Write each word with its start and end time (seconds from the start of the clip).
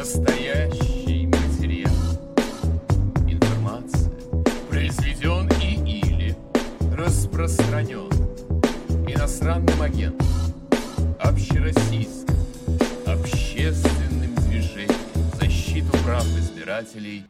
Настоящий 0.00 1.26
материал. 1.26 1.92
Информация 3.28 4.10
произведен 4.70 5.46
и 5.60 5.74
или 5.74 6.36
распространен 6.96 8.08
иностранным 9.06 9.82
агентом, 9.82 10.26
общероссийским, 11.20 12.34
общественным 13.06 14.34
движением 14.36 15.30
защиту 15.38 15.92
прав 16.02 16.24
избирателей 16.24 17.26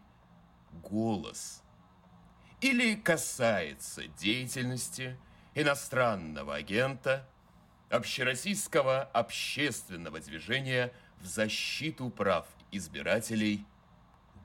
«Голос» 0.89 1.65
или 2.61 2.95
касается 2.95 4.05
деятельности 4.17 5.19
иностранного 5.57 6.55
агента 6.55 7.29
общероссийского 7.89 9.03
общественного 9.03 10.21
движения 10.21 10.93
в 11.19 11.27
защиту 11.27 12.11
прав 12.11 12.47
избирателей 12.73 13.65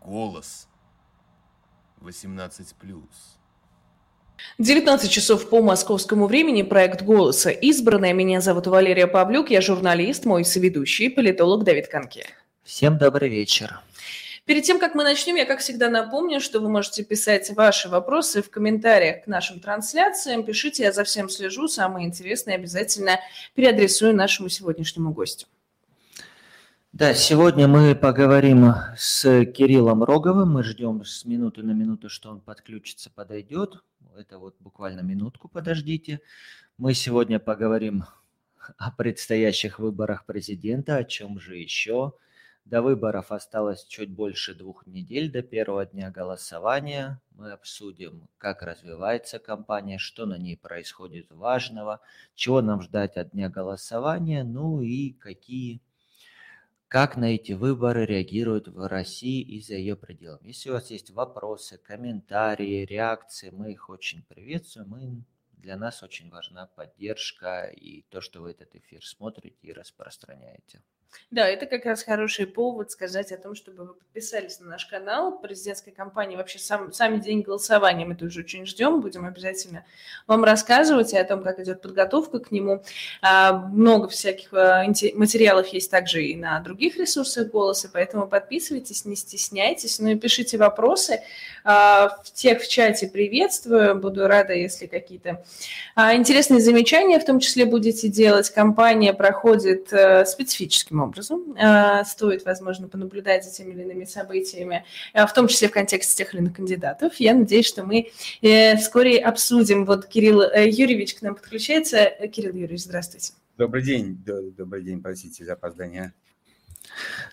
«Голос» 0.02 0.68
18+. 2.02 2.52
19 4.58 5.12
часов 5.12 5.50
по 5.50 5.62
московскому 5.62 6.28
времени. 6.28 6.62
Проект 6.62 7.02
«Голоса». 7.02 7.50
Избранная. 7.50 8.14
Меня 8.14 8.42
зовут 8.42 8.68
Валерия 8.68 9.08
Павлюк. 9.08 9.50
Я 9.50 9.62
журналист, 9.62 10.26
мой 10.26 10.46
соведущий, 10.46 11.10
политолог 11.10 11.64
Давид 11.64 11.88
Канке. 11.88 12.28
Всем 12.64 12.98
добрый 12.98 13.30
вечер. 13.30 13.82
Перед 14.46 14.64
тем, 14.64 14.78
как 14.78 14.94
мы 14.94 15.04
начнем, 15.04 15.36
я, 15.38 15.46
как 15.46 15.60
всегда, 15.60 15.90
напомню, 15.90 16.40
что 16.40 16.60
вы 16.60 16.70
можете 16.70 17.04
писать 17.04 17.50
ваши 17.56 17.90
вопросы 17.90 18.44
в 18.44 18.52
комментариях 18.52 19.24
к 19.24 19.28
нашим 19.28 19.60
трансляциям. 19.60 20.44
Пишите, 20.44 20.84
я 20.84 20.92
за 20.92 21.04
всем 21.04 21.30
слежу. 21.30 21.68
Самое 21.68 22.06
интересное 22.06 22.56
обязательно 22.56 23.20
переадресую 23.56 24.16
нашему 24.16 24.50
сегодняшнему 24.50 25.12
гостю. 25.12 25.48
Да, 26.98 27.14
сегодня 27.14 27.68
мы 27.68 27.94
поговорим 27.94 28.68
с 28.96 29.44
Кириллом 29.48 30.02
Роговым. 30.02 30.54
Мы 30.54 30.64
ждем 30.64 31.04
с 31.04 31.26
минуты 31.26 31.62
на 31.62 31.72
минуту, 31.72 32.08
что 32.08 32.30
он 32.30 32.40
подключится, 32.40 33.10
подойдет. 33.10 33.84
Это 34.16 34.40
вот 34.40 34.56
буквально 34.62 35.02
минутку 35.02 35.50
подождите. 35.50 36.22
Мы 36.78 36.94
сегодня 36.94 37.38
поговорим 37.38 38.06
о 38.78 38.92
предстоящих 38.92 39.78
выборах 39.78 40.26
президента, 40.26 40.96
о 40.96 41.04
чем 41.04 41.38
же 41.38 41.58
еще. 41.58 42.14
До 42.64 42.82
выборов 42.82 43.34
осталось 43.34 43.84
чуть 43.84 44.12
больше 44.12 44.56
двух 44.56 44.88
недель 44.88 45.30
до 45.30 45.42
первого 45.42 45.86
дня 45.86 46.12
голосования. 46.12 47.20
Мы 47.32 47.52
обсудим, 47.52 48.30
как 48.38 48.62
развивается 48.62 49.38
кампания, 49.40 49.98
что 49.98 50.26
на 50.26 50.38
ней 50.38 50.56
происходит 50.56 51.30
важного, 51.30 52.00
чего 52.36 52.62
нам 52.62 52.82
ждать 52.82 53.18
от 53.18 53.32
дня 53.32 53.50
голосования, 53.50 54.46
ну 54.46 54.80
и 54.80 55.12
какие 55.12 55.82
как 56.96 57.18
на 57.18 57.36
эти 57.36 57.52
выборы 57.52 58.06
реагируют 58.06 58.70
в 58.70 58.88
России 58.88 59.42
и 59.42 59.60
за 59.60 59.74
ее 59.74 59.98
пределами. 59.98 60.48
Если 60.48 60.70
у 60.70 60.74
вас 60.76 60.90
есть 60.92 61.12
вопросы, 61.12 61.78
комментарии, 61.78 62.86
реакции, 62.86 63.50
мы 63.50 63.74
их 63.74 63.90
очень 63.90 64.24
приветствуем. 64.24 65.26
И 65.52 65.58
для 65.58 65.76
нас 65.76 66.04
очень 66.04 66.30
важна 66.30 66.68
поддержка 66.68 67.66
и 67.66 68.04
то, 68.04 68.22
что 68.22 68.40
вы 68.40 68.52
этот 68.52 68.74
эфир 68.76 69.06
смотрите 69.06 69.58
и 69.62 69.74
распространяете. 69.74 70.84
Да, 71.32 71.48
это 71.48 71.66
как 71.66 71.86
раз 71.86 72.04
хороший 72.04 72.46
повод 72.46 72.92
сказать 72.92 73.32
о 73.32 73.38
том, 73.38 73.56
чтобы 73.56 73.84
вы 73.84 73.94
подписались 73.96 74.60
на 74.60 74.68
наш 74.68 74.86
канал. 74.86 75.40
Президентской 75.40 75.92
кампании 75.92 76.36
вообще 76.36 76.60
сам, 76.60 76.94
сами 76.94 77.20
день 77.20 77.42
голосования 77.42 78.06
мы 78.06 78.16
тоже 78.16 78.42
очень 78.42 78.66
ждем. 78.66 79.02
Будем 79.02 79.26
обязательно 79.26 79.86
вам 80.28 80.44
рассказывать 80.44 81.14
о 81.14 81.24
том, 81.24 81.44
как 81.44 81.60
идет 81.60 81.82
подготовка 81.82 82.40
к 82.40 82.52
нему. 82.52 82.84
А, 83.22 83.54
много 83.54 84.08
всяких 84.08 84.54
а, 84.54 84.86
материалов 85.16 85.68
есть 85.70 85.90
также 85.90 86.24
и 86.24 86.36
на 86.36 86.60
других 86.60 86.98
ресурсах 86.98 87.50
голоса, 87.50 87.90
поэтому 87.92 88.28
подписывайтесь, 88.28 89.06
не 89.06 89.16
стесняйтесь, 89.16 90.00
ну 90.00 90.10
и 90.10 90.16
пишите 90.16 90.58
вопросы. 90.58 91.22
А, 91.64 92.18
тех 92.34 92.62
в 92.62 92.68
чате 92.68 93.08
приветствую. 93.08 93.96
Буду 93.96 94.28
рада, 94.28 94.54
если 94.54 94.86
какие-то 94.86 95.44
интересные 95.98 96.62
замечания 96.62 97.20
в 97.20 97.26
том 97.26 97.40
числе 97.40 97.66
будете 97.66 98.10
делать. 98.10 98.50
Кампания 98.52 99.14
проходит 99.14 99.92
а, 99.92 100.24
специфическим 100.26 101.02
образом. 101.02 101.05
Э, 101.58 102.04
стоит, 102.06 102.46
возможно, 102.46 102.88
понаблюдать 102.88 103.44
за 103.44 103.52
теми 103.52 103.74
или 103.74 103.82
иными 103.82 104.06
событиями, 104.06 104.86
э, 105.14 105.26
в 105.26 105.34
том 105.34 105.48
числе 105.48 105.68
в 105.68 105.72
контексте 105.72 106.16
тех 106.16 106.34
или 106.34 106.42
иных 106.42 106.56
кандидатов. 106.56 107.16
Я 107.18 107.34
надеюсь, 107.34 107.66
что 107.66 107.84
мы 107.84 108.10
э, 108.42 108.78
вскоре 108.78 109.20
обсудим. 109.20 109.86
Вот 109.86 110.06
Кирилл 110.06 110.42
Юрьевич 110.42 111.16
к 111.16 111.22
нам 111.22 111.36
подключается. 111.36 112.12
Кирилл 112.32 112.54
Юрьевич, 112.54 112.84
здравствуйте. 112.84 113.34
Добрый 113.58 113.84
день. 113.84 114.22
Добрый 114.26 114.84
день, 114.84 115.02
простите 115.02 115.46
за 115.46 115.54
опоздание. 115.54 116.14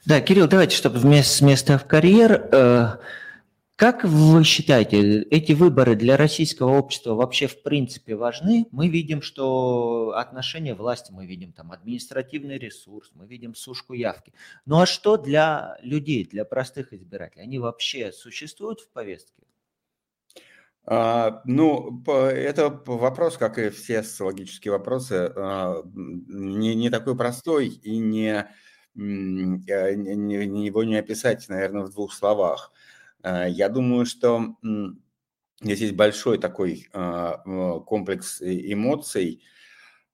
Да, 0.07 0.21
Кирилл, 0.21 0.49
давайте, 0.49 0.77
чтобы 0.77 0.99
с 0.99 1.41
места 1.41 1.79
в 1.79 1.87
карьер 1.87 2.99
как 3.77 4.05
вы 4.05 4.45
считаете, 4.45 5.23
эти 5.23 5.53
выборы 5.53 5.97
для 5.97 6.17
российского 6.17 6.73
общества 6.73 7.15
вообще 7.15 7.47
в 7.47 7.63
принципе 7.63 8.15
важны? 8.15 8.67
Мы 8.71 8.89
видим, 8.89 9.23
что 9.23 10.15
отношения 10.17 10.75
власти, 10.75 11.11
мы 11.11 11.27
видим 11.27 11.53
там 11.53 11.73
административный 11.73 12.59
ресурс, 12.59 13.11
мы 13.15 13.27
видим 13.27 13.55
сушку 13.55 13.95
явки. 13.95 14.35
Ну 14.67 14.81
а 14.81 14.87
что 14.87 15.17
для 15.17 15.79
людей, 15.83 16.25
для 16.25 16.45
простых 16.45 16.93
избирателей? 16.93 17.43
Они 17.43 17.59
вообще 17.59 18.13
существуют 18.13 18.81
в 18.81 18.89
повестке? 18.91 19.43
А, 20.85 21.43
ну, 21.45 22.03
это 22.07 22.83
вопрос, 22.87 23.37
как 23.37 23.59
и 23.59 23.71
все 23.71 24.03
социологические 24.03 24.73
вопросы, 24.73 25.33
а, 25.35 25.83
не, 25.95 26.75
не 26.75 26.91
такой 26.91 27.17
простой 27.17 27.69
и 27.69 27.99
не, 27.99 28.49
не, 28.95 30.17
не, 30.17 30.67
его 30.67 30.83
не 30.83 30.97
описать, 30.97 31.49
наверное, 31.49 31.83
в 31.83 31.91
двух 31.91 32.13
словах. 32.13 32.73
Э, 33.23 33.47
я 33.49 33.69
думаю, 33.69 34.07
что 34.07 34.57
здесь 35.61 35.81
есть 35.81 35.95
большой 35.95 36.39
такой 36.39 36.89
а, 36.93 37.39
комплекс 37.81 38.43
эмоций, 38.43 39.43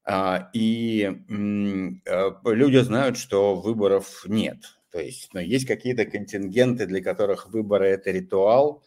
а, 0.05 0.51
и 0.53 1.03
э, 1.05 2.31
люди 2.45 2.79
знают, 2.79 3.19
что 3.19 3.55
выборов 3.57 4.25
нет. 4.27 4.59
То 4.91 5.01
есть 5.01 5.31
ну, 5.33 5.41
есть 5.41 5.67
какие-то 5.67 6.07
контингенты, 6.07 6.87
для 6.87 7.03
которых 7.03 7.49
выборы– 7.49 7.87
это 7.89 8.11
ритуал, 8.11 8.83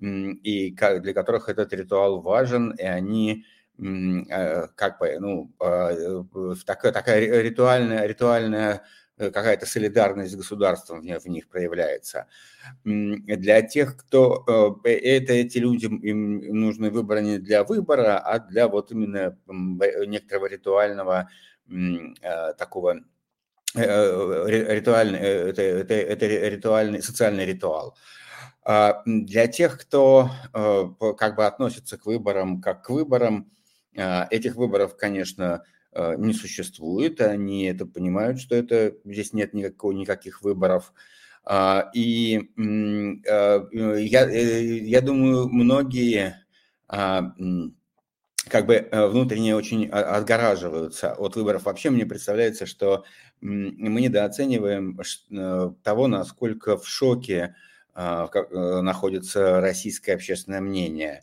и 0.00 0.70
для 0.70 1.14
которых 1.14 1.48
этот 1.48 1.72
ритуал 1.72 2.20
важен, 2.20 2.72
и 2.72 2.82
они 2.82 3.44
э, 3.78 4.66
как 4.74 4.98
бы, 4.98 5.18
ну, 5.20 5.52
такая, 6.66 6.92
такая 6.92 7.42
ритуальная, 7.42 8.06
ритуальная 8.06 8.82
какая-то 9.30 9.66
солидарность 9.66 10.32
с 10.32 10.36
государством 10.36 11.00
в 11.00 11.28
них 11.28 11.48
проявляется. 11.48 12.26
Для 12.84 13.62
тех, 13.62 13.96
кто 13.96 14.78
э, 14.84 14.90
это 14.90 15.32
эти 15.32 15.58
люди, 15.58 15.86
им 15.86 16.60
нужны 16.60 16.90
выборы 16.90 17.22
не 17.22 17.38
для 17.38 17.64
выбора, 17.64 18.18
а 18.18 18.38
для 18.38 18.68
вот 18.68 18.92
именно 18.92 19.38
некоторого 19.46 20.46
ритуального 20.46 21.28
э, 21.68 22.54
такого 22.58 23.00
ритуальный, 23.74 25.18
это, 25.18 25.62
это, 25.62 25.94
это 25.94 26.26
ритуальный, 26.26 27.02
социальный 27.02 27.46
ритуал. 27.46 27.96
А 28.64 29.02
для 29.06 29.46
тех, 29.46 29.80
кто 29.80 30.30
как 30.52 31.36
бы 31.36 31.46
относится 31.46 31.96
к 31.96 32.04
выборам 32.04 32.60
как 32.60 32.82
к 32.82 32.90
выборам, 32.90 33.50
этих 33.94 34.56
выборов, 34.56 34.96
конечно, 34.98 35.62
Э, 35.62 35.64
не 35.94 36.32
существует, 36.32 37.20
они 37.20 37.64
это 37.64 37.84
понимают, 37.86 38.40
что 38.40 38.54
это 38.54 38.94
здесь 39.04 39.32
нет 39.32 39.52
никакого, 39.52 39.92
никаких 39.92 40.42
выборов. 40.42 40.92
А, 41.44 41.90
и 41.92 42.50
э, 42.56 44.00
я, 44.00 44.30
э, 44.30 44.62
я 44.62 45.00
думаю, 45.00 45.48
многие 45.48 46.36
а, 46.88 47.34
как 48.48 48.66
бы 48.66 48.88
внутренне 48.92 49.56
очень 49.56 49.88
отгораживаются 49.88 51.14
от 51.14 51.36
выборов. 51.36 51.64
Вообще 51.64 51.90
мне 51.90 52.06
представляется, 52.06 52.66
что 52.66 53.04
мы 53.40 54.00
недооцениваем 54.00 54.98
того, 55.82 56.06
насколько 56.06 56.76
в 56.76 56.86
шоке 56.86 57.56
а, 57.94 58.28
находится 58.82 59.60
российское 59.60 60.14
общественное 60.14 60.60
мнение. 60.60 61.22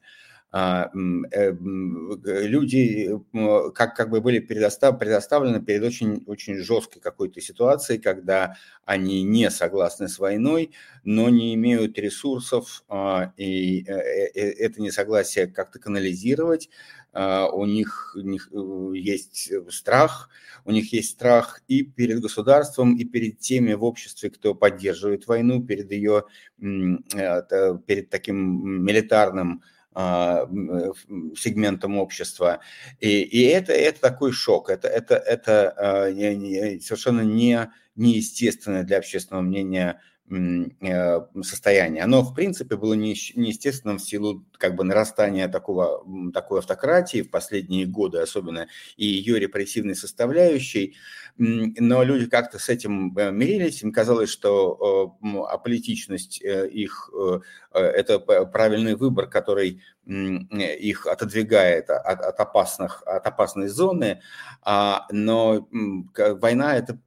А, 0.52 0.90
э, 1.32 1.52
люди 1.62 3.10
как, 3.76 3.96
как 3.96 4.10
бы 4.10 4.20
были 4.20 4.40
предостав, 4.40 4.98
предоставлены 4.98 5.62
перед 5.62 5.84
очень, 5.84 6.24
очень 6.26 6.58
жесткой 6.58 7.02
какой-то 7.04 7.40
ситуацией, 7.40 8.00
когда 8.00 8.56
они 8.84 9.22
не 9.22 9.52
согласны 9.52 10.08
с 10.08 10.18
войной, 10.18 10.72
но 11.04 11.30
не 11.30 11.54
имеют 11.54 12.00
ресурсов, 12.00 12.84
а, 12.90 13.32
и 13.38 13.84
э, 13.88 13.94
э, 13.94 14.52
это 14.58 14.82
несогласие 14.82 15.46
как-то 15.46 15.78
канализировать. 15.78 16.70
А, 17.14 17.50
у 17.52 17.66
них, 17.66 18.16
у 18.16 18.22
них 18.22 18.50
есть 18.94 19.52
страх, 19.70 20.30
у 20.66 20.72
них 20.72 20.92
есть 20.94 21.12
страх 21.12 21.62
и 21.68 21.84
перед 21.84 22.22
государством, 22.22 22.98
и 22.98 23.04
перед 23.04 23.38
теми 23.38 23.74
в 23.74 23.84
обществе, 23.84 24.32
кто 24.32 24.56
поддерживает 24.56 25.28
войну, 25.28 25.64
перед 25.64 25.92
ее, 25.92 26.24
перед 26.60 28.10
таким 28.10 28.84
милитарным 28.84 29.62
э, 29.64 29.79
сегментом 29.94 31.98
общества. 31.98 32.60
И, 33.00 33.22
и 33.22 33.44
это, 33.44 33.74
это 33.74 34.00
такой 34.00 34.32
шок, 34.32 34.70
это, 34.70 34.88
это, 34.88 35.16
это 35.16 35.72
а, 35.72 36.80
совершенно 36.80 37.22
не, 37.22 37.72
неестественное 37.96 38.84
для 38.84 39.00
общественного 39.00 39.42
мнения 39.42 39.94
Э, 39.94 40.09
состояние. 41.42 42.04
Оно, 42.04 42.22
в 42.22 42.34
принципе, 42.36 42.76
было 42.76 42.94
неестественным 42.94 43.98
в 43.98 44.02
силу 44.02 44.46
как 44.58 44.76
бы 44.76 44.84
нарастания 44.84 45.48
такого, 45.48 46.06
такой 46.34 46.60
автократии 46.60 47.24
в 47.24 47.32
последние 47.32 47.86
годы, 47.86 48.20
особенно 48.20 48.68
и 48.96 49.06
ее 49.06 49.40
репрессивной 49.40 49.96
составляющей. 49.96 50.96
Но 51.38 52.04
люди 52.04 52.28
как-то 52.28 52.60
с 52.60 52.70
этим 52.70 53.18
э, 53.18 53.32
мирились, 53.32 53.82
им 53.82 53.92
казалось, 53.92 54.30
что 54.30 55.18
аполитичность 55.50 56.42
э, 56.44 56.68
их– 56.70 57.10
это 57.74 58.20
правильный 58.20 58.96
выбор, 58.96 59.28
который 59.28 59.82
их 60.06 61.06
отодвигает 61.06 61.90
от, 61.90 62.22
от, 62.22 62.40
опасных, 62.40 63.04
от 63.06 63.26
опасной 63.28 63.68
зоны, 63.68 64.22
а, 64.64 65.06
но 65.12 65.68
война 65.72 66.76
это 66.76 67.00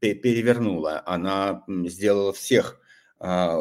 перевернула, 0.00 1.02
она 1.06 1.64
сделала 1.68 2.32
всех, 2.32 2.80
а, 3.18 3.60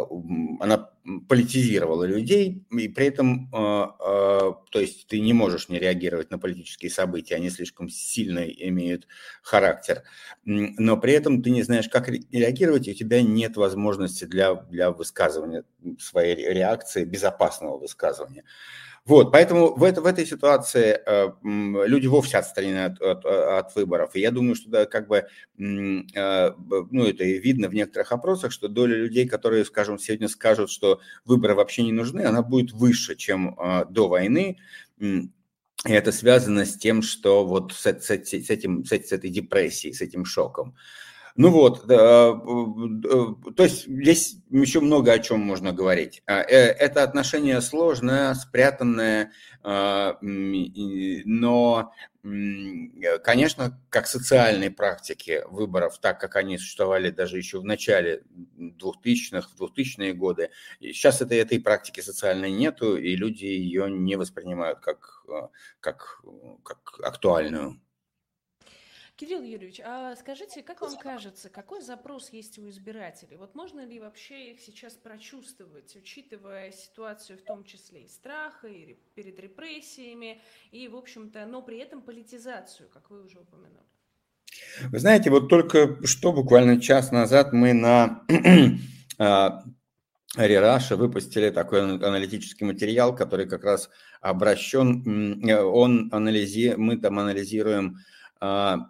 она 0.59 0.89
политизировала 1.29 2.03
людей, 2.03 2.65
и 2.71 2.87
при 2.89 3.05
этом, 3.05 3.49
а, 3.53 3.95
а, 3.99 4.51
то 4.69 4.79
есть 4.79 5.07
ты 5.07 5.19
не 5.19 5.33
можешь 5.33 5.69
не 5.69 5.79
реагировать 5.79 6.29
на 6.31 6.39
политические 6.39 6.91
события, 6.91 7.35
они 7.35 7.49
слишком 7.49 7.87
сильно 7.87 8.39
имеют 8.39 9.07
характер, 9.43 10.03
но 10.43 10.97
при 10.97 11.13
этом 11.13 11.41
ты 11.41 11.51
не 11.51 11.63
знаешь, 11.63 11.87
как 11.87 12.09
реагировать, 12.09 12.87
и 12.87 12.91
у 12.91 12.95
тебя 12.95 13.21
нет 13.21 13.55
возможности 13.55 14.25
для, 14.25 14.55
для 14.55 14.91
высказывания 14.91 15.63
своей 15.99 16.35
реакции, 16.35 17.05
безопасного 17.05 17.77
высказывания. 17.77 18.43
Вот, 19.05 19.31
поэтому 19.31 19.75
в, 19.75 19.83
это, 19.83 20.01
в 20.01 20.07
этой 20.07 20.25
ситуации 20.25 20.99
э, 21.05 21.29
люди 21.43 22.07
вовсе 22.07 22.37
отстранены 22.37 22.85
от, 22.85 22.99
от, 22.99 23.23
от 23.23 23.75
выборов. 23.75 24.15
И 24.15 24.19
я 24.19 24.31
думаю, 24.31 24.55
что 24.55 24.71
да, 24.71 24.85
как 24.87 25.07
бы, 25.07 25.17
э, 25.17 25.25
ну, 25.57 27.05
это 27.05 27.23
и 27.23 27.37
видно 27.37 27.69
в 27.69 27.75
некоторых 27.75 28.11
опросах, 28.11 28.51
что 28.51 28.67
доля 28.67 28.95
людей, 28.95 29.27
которые, 29.27 29.63
скажем, 29.63 29.99
сегодня 29.99 30.27
скажут, 30.27 30.71
что 30.71 31.01
выборы 31.23 31.53
вообще 31.53 31.83
не 31.83 31.91
нужны, 31.91 32.21
она 32.21 32.41
будет 32.41 32.71
выше, 32.71 33.15
чем 33.15 33.55
э, 33.59 33.85
до 33.91 34.07
войны. 34.07 34.57
И 34.99 35.29
это 35.83 36.11
связано 36.11 36.65
с 36.65 36.75
тем, 36.75 37.03
что 37.03 37.45
вот 37.45 37.73
с, 37.73 37.85
с, 37.85 38.09
с, 38.09 38.49
этим, 38.49 38.85
с, 38.85 38.89
с 38.89 39.11
этой 39.11 39.29
депрессией, 39.29 39.93
с 39.93 40.01
этим 40.01 40.25
шоком. 40.25 40.75
Ну 41.37 41.49
вот, 41.49 41.85
то 41.85 43.63
есть 43.63 43.87
здесь 43.87 44.37
еще 44.49 44.79
много 44.79 45.11
о 45.11 45.19
чем 45.19 45.41
можно 45.41 45.73
говорить. 45.73 46.23
А, 46.27 46.39
э, 46.39 46.45
это 46.45 47.03
отношение 47.03 47.59
сложное, 47.59 48.33
спрятанное, 48.35 49.33
а, 49.61 50.17
но, 50.21 51.91
конечно, 52.21 53.81
как 53.89 54.07
социальные 54.07 54.71
практики 54.71 55.43
выборов, 55.49 55.99
так 55.99 56.21
как 56.21 56.37
они 56.37 56.57
существовали 56.57 57.09
даже 57.09 57.37
еще 57.37 57.59
в 57.59 57.65
начале 57.65 58.23
2000-х, 58.57 59.49
в 59.57 59.61
2000-е 59.61 60.13
годы, 60.13 60.51
сейчас 60.79 61.21
этой, 61.21 61.39
этой 61.39 61.59
практики 61.59 61.99
социальной 61.99 62.51
нету, 62.51 62.95
и 62.95 63.13
люди 63.17 63.43
ее 63.43 63.91
не 63.91 64.15
воспринимают 64.15 64.79
как, 64.79 65.25
а, 65.27 65.49
как, 65.81 66.21
как 66.63 66.99
актуальную. 67.03 67.81
Кирилл 69.17 69.43
Юрьевич, 69.43 69.79
а 69.79 70.13
скажите, 70.17 70.61
как 70.61 70.81
вам 70.81 70.97
кажется, 70.97 71.47
какой 71.47 71.81
запрос 71.81 72.31
есть 72.31 72.59
у 72.59 72.67
избирателей? 72.67 73.37
Вот 73.37 73.55
можно 73.55 73.85
ли 73.85 73.97
вообще 73.97 74.51
их 74.51 74.59
сейчас 74.59 74.95
прочувствовать, 74.95 75.95
учитывая 75.95 76.71
ситуацию 76.71 77.39
в 77.39 77.41
том 77.43 77.63
числе 77.63 78.03
и 78.03 78.07
страха, 78.09 78.67
и 78.67 78.97
перед 79.15 79.39
репрессиями, 79.39 80.41
и, 80.71 80.89
в 80.89 80.97
общем-то, 80.97 81.45
но 81.45 81.61
при 81.61 81.77
этом 81.77 82.01
политизацию, 82.01 82.89
как 82.89 83.09
вы 83.09 83.23
уже 83.23 83.39
упомянули? 83.39 83.85
Вы 84.89 84.99
знаете, 84.99 85.29
вот 85.29 85.47
только 85.47 86.05
что, 86.05 86.33
буквально 86.33 86.81
час 86.81 87.13
назад, 87.13 87.53
мы 87.53 87.71
на 87.71 88.21
Рераши 90.35 90.97
выпустили 90.97 91.51
такой 91.51 91.83
аналитический 91.83 92.67
материал, 92.67 93.15
который 93.15 93.47
как 93.47 93.63
раз 93.63 93.89
обращен, 94.19 95.49
он 95.49 96.09
анализи, 96.11 96.73
мы 96.75 96.97
там 96.97 97.17
анализируем 97.17 97.95
а, 97.95 98.14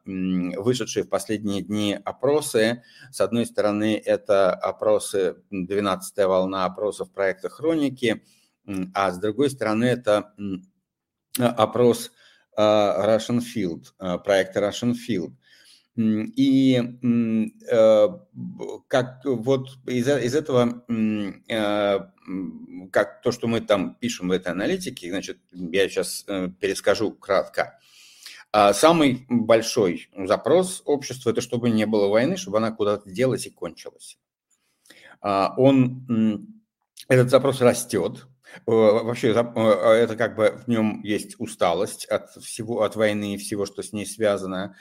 вышедшие 0.05 1.03
в 1.03 1.09
последние 1.09 1.61
дни 1.61 1.97
опросы. 2.03 2.83
С 3.11 3.21
одной 3.21 3.45
стороны, 3.45 4.01
это 4.03 4.53
опросы, 4.53 5.37
12-я 5.51 6.27
волна 6.27 6.65
опросов 6.65 7.11
проекта 7.11 7.49
«Хроники», 7.49 8.23
а 8.93 9.11
с 9.11 9.19
другой 9.19 9.49
стороны, 9.49 9.85
это 9.85 10.33
опрос 11.37 12.11
а, 12.57 13.17
Russian 13.17 13.39
Field, 13.39 13.83
а, 13.99 14.17
проекта 14.17 14.59
Russian 14.59 14.93
Field. 14.93 15.33
И 15.97 16.77
э, 16.77 18.07
как 18.89 19.21
вот 19.23 19.69
из, 19.87 20.09
из 20.09 20.35
этого, 20.35 20.83
э, 20.89 21.99
как 22.91 23.21
то, 23.21 23.31
что 23.31 23.47
мы 23.47 23.61
там 23.61 23.95
пишем 23.95 24.27
в 24.27 24.33
этой 24.33 24.51
аналитике, 24.51 25.09
значит, 25.09 25.37
я 25.53 25.87
сейчас 25.87 26.25
э, 26.27 26.49
перескажу 26.59 27.11
кратко. 27.11 27.79
А 28.57 28.73
самый 28.73 29.25
большой 29.27 30.09
запрос 30.15 30.81
общества– 30.85 31.29
это 31.31 31.41
чтобы 31.41 31.69
не 31.71 31.85
было 31.85 32.07
войны, 32.07 32.37
чтобы 32.37 32.59
она 32.59 32.71
куда-то 32.71 33.09
делась 33.09 33.45
и 33.45 33.49
кончилась. 33.49 34.17
А 35.19 35.53
он, 35.57 36.63
этот 37.09 37.29
запрос 37.29 37.59
растет, 37.59 38.27
вообще 38.65 39.29
э, 39.29 39.33
а 39.35 39.93
это 39.93 40.15
как 40.15 40.35
бы 40.35 40.59
в 40.65 40.67
нем 40.67 41.01
есть 41.03 41.35
усталость 41.39 42.05
от 42.05 42.31
всего, 42.43 42.83
от 42.83 42.95
войны 42.95 43.35
и 43.35 43.37
всего, 43.37 43.65
что 43.65 43.83
с 43.83 43.93
ней 43.93 44.05
связано. 44.05 44.75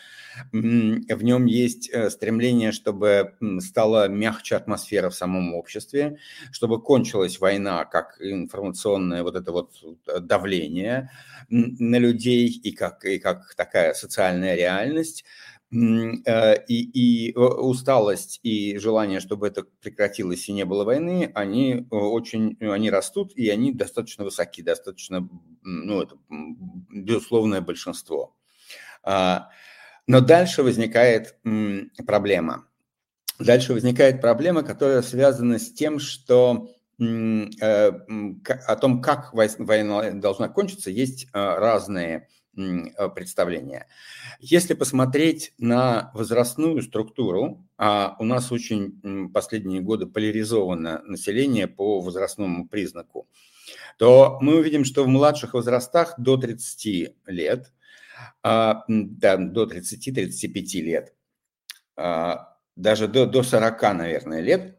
В 0.53 1.23
нем 1.23 1.47
есть 1.47 1.91
э, 1.93 2.11
стремление, 2.11 2.73
чтобы 2.73 3.35
стала 3.61 4.09
мягче 4.09 4.57
атмосфера 4.57 5.11
в 5.11 5.15
самом 5.15 5.55
обществе, 5.55 6.19
чтобы 6.51 6.81
кончилась 6.81 7.39
война 7.41 7.85
как 7.85 8.17
информационное 8.21 9.23
вот 9.23 9.37
это 9.37 9.53
вот 9.53 9.73
давление 10.07 11.11
на 11.49 11.99
людей 11.99 12.49
и 12.49 12.73
как, 12.73 13.05
и 13.05 13.19
как 13.19 13.55
такая 13.55 13.95
социальная 13.95 14.55
реальность. 14.55 15.25
Э, 15.75 16.65
и, 16.69 17.29
и 17.29 17.37
усталость 17.37 18.39
и 18.45 18.79
желание, 18.79 19.19
чтобы 19.19 19.49
это 19.49 19.65
прекратилось 19.81 20.49
и 20.49 20.53
не 20.53 20.65
было 20.65 20.85
войны, 20.85 21.33
они 21.35 21.73
э, 21.91 21.95
очень, 21.95 22.57
они 22.61 22.91
растут 22.91 23.33
и 23.35 23.49
они 23.49 23.73
достаточно 23.73 24.25
высоки, 24.25 24.63
достаточно, 24.63 25.29
ну, 25.63 26.03
это 26.03 26.17
безусловное 26.91 27.61
большинство. 27.61 28.37
А, 29.03 29.49
но 30.07 30.21
дальше 30.21 30.63
возникает 30.63 31.39
проблема. 32.07 32.69
Дальше 33.41 33.73
возникает 33.73 34.21
проблема, 34.21 34.63
которая 34.63 35.03
связана 35.03 35.59
с 35.59 35.73
тем, 35.73 35.99
что 35.99 36.69
э, 37.01 37.05
о 37.57 38.77
том, 38.77 39.03
как 39.03 39.35
война 39.35 40.13
должна 40.13 40.49
кончиться, 40.49 40.91
есть 40.91 41.27
разные 41.33 42.29
Э, 42.57 43.09
представления. 43.09 43.89
Если 44.39 44.75
посмотреть 44.75 45.53
на 45.59 46.13
возрастную 46.15 46.83
структуру, 46.83 47.67
а 47.77 48.15
у 48.21 48.25
нас 48.25 48.53
очень 48.53 49.31
последние 49.33 49.81
годы 49.81 50.07
поляризовано 50.07 51.03
население 51.05 51.67
по 51.67 52.01
возрастному 52.01 52.69
признаку, 52.69 53.27
то 53.99 54.39
мы 54.41 54.57
увидим, 54.59 54.85
что 54.85 55.03
в 55.03 55.09
младших 55.09 55.55
возрастах 55.55 56.15
до 56.17 56.37
30 56.37 57.17
лет, 57.27 57.73
а, 58.43 58.85
да, 58.87 59.37
до 59.37 59.67
30-35 59.67 60.81
лет, 60.81 61.13
а, 61.97 62.57
даже 62.77 63.09
до, 63.09 63.27
до 63.27 63.43
40, 63.43 63.95
наверное, 63.95 64.41
лет, 64.41 64.79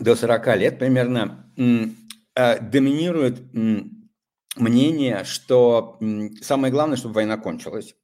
до 0.00 0.16
40 0.16 0.56
лет 0.56 0.78
примерно, 0.80 1.52
э, 2.34 2.60
доминирует 2.60 3.40
мнение, 4.56 5.24
что 5.24 5.98
самое 6.40 6.72
главное, 6.72 6.96
чтобы 6.96 7.14
война 7.14 7.36
кончилась, 7.36 7.94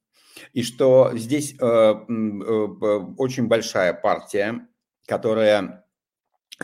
и 0.53 0.63
что 0.63 1.11
здесь 1.13 1.55
э, 1.59 1.63
э, 1.63 1.95
очень 3.17 3.47
большая 3.47 3.93
партия, 3.93 4.67
которая 5.05 5.85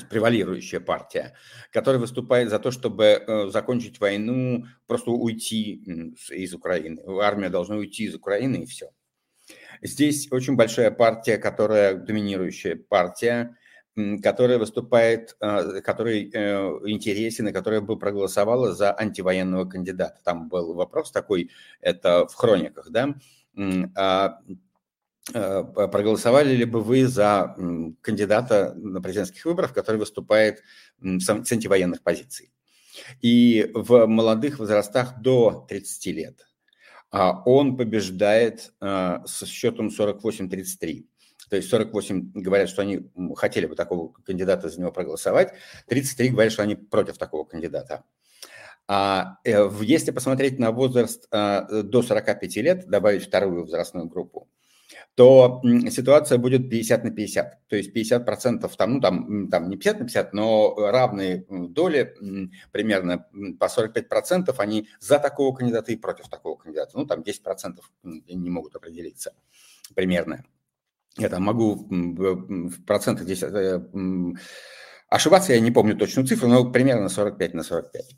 превалирующая 0.09 0.79
партия, 0.79 1.35
которая 1.71 1.99
выступает 1.99 2.49
за 2.49 2.59
то, 2.59 2.71
чтобы 2.71 3.05
э, 3.05 3.49
закончить 3.49 3.99
войну, 3.99 4.65
просто 4.85 5.11
уйти 5.11 5.83
из 6.29 6.53
Украины. 6.53 7.01
Армия 7.21 7.49
должна 7.49 7.77
уйти 7.77 8.05
из 8.05 8.15
Украины 8.15 8.57
и 8.57 8.65
все. 8.65 8.91
Здесь 9.81 10.31
очень 10.31 10.55
большая 10.55 10.91
партия, 10.91 11.37
которая 11.37 11.95
доминирующая 11.95 12.75
партия, 12.75 13.55
которая 14.21 14.59
выступает, 14.59 15.35
а, 15.39 15.81
который 15.81 16.29
э, 16.31 16.79
интересен 16.85 17.47
и 17.47 17.51
которая 17.51 17.81
бы 17.81 17.97
проголосовала 17.97 18.73
за 18.73 18.95
антивоенного 18.97 19.65
кандидата. 19.65 20.19
Там 20.23 20.49
был 20.49 20.75
вопрос 20.75 21.11
такой, 21.11 21.49
это 21.81 22.27
в 22.27 22.35
хрониках, 22.35 22.91
да, 22.91 23.15
а, 23.95 24.39
а, 25.33 25.63
проголосовали 25.63 26.55
ли 26.55 26.65
бы 26.65 26.81
вы 26.81 27.07
за 27.07 27.55
кандидата 28.01 28.73
на 28.75 29.01
президентских 29.01 29.45
выборах, 29.45 29.73
который 29.73 29.97
выступает 29.97 30.61
с 31.01 31.29
антивоенных 31.29 32.03
позиций. 32.03 32.51
И 33.21 33.71
в 33.73 34.05
молодых 34.05 34.59
возрастах 34.59 35.19
до 35.21 35.65
30 35.67 36.05
лет 36.07 36.47
он 37.11 37.77
побеждает 37.77 38.73
с 38.81 39.45
счетом 39.45 39.87
48-33. 39.87 41.05
То 41.49 41.55
есть 41.55 41.69
48 41.69 42.31
говорят, 42.33 42.69
что 42.69 42.81
они 42.81 43.09
хотели 43.35 43.65
бы 43.65 43.75
такого 43.75 44.11
кандидата 44.25 44.69
за 44.69 44.79
него 44.79 44.91
проголосовать, 44.91 45.53
33 45.87 46.29
говорят, 46.29 46.53
что 46.53 46.63
они 46.63 46.75
против 46.75 47.17
такого 47.17 47.45
кандидата. 47.45 48.03
А 48.87 49.37
э, 49.43 49.69
если 49.81 50.11
посмотреть 50.11 50.59
на 50.59 50.71
возраст 50.71 51.27
а, 51.31 51.83
до 51.83 52.01
45 52.01 52.55
лет, 52.57 52.87
добавить 52.87 53.25
вторую 53.25 53.63
возрастную 53.63 54.07
группу, 54.07 54.47
то 55.15 55.61
ситуация 55.89 56.37
будет 56.37 56.69
50 56.69 57.03
на 57.03 57.11
50. 57.11 57.67
То 57.67 57.75
есть 57.75 57.91
50 57.91 58.25
процентов, 58.25 58.77
там, 58.77 58.93
ну, 58.93 59.01
там, 59.01 59.49
там 59.49 59.67
не 59.67 59.75
50 59.75 59.99
на 59.99 60.05
50, 60.05 60.33
но 60.33 60.75
равные 60.77 61.45
доли, 61.49 62.15
примерно 62.71 63.25
по 63.59 63.67
45 63.67 64.07
процентов, 64.07 64.59
они 64.59 64.87
за 64.99 65.19
такого 65.19 65.55
кандидата 65.55 65.91
и 65.91 65.97
против 65.97 66.29
такого 66.29 66.55
кандидата. 66.55 66.91
Ну, 66.93 67.05
там 67.05 67.23
10 67.23 67.43
процентов 67.43 67.91
не 68.03 68.49
могут 68.49 68.75
определиться 68.75 69.33
примерно. 69.95 70.45
Я 71.17 71.29
там 71.29 71.43
могу 71.43 71.87
в 71.89 72.83
процентах 72.85 73.25
здесь 73.25 73.43
э, 73.43 73.81
ошибаться, 75.09 75.53
я 75.53 75.59
не 75.59 75.71
помню 75.71 75.95
точную 75.95 76.27
цифру, 76.27 76.47
но 76.47 76.71
примерно 76.71 77.09
45 77.09 77.53
на 77.53 77.63
45. 77.63 78.15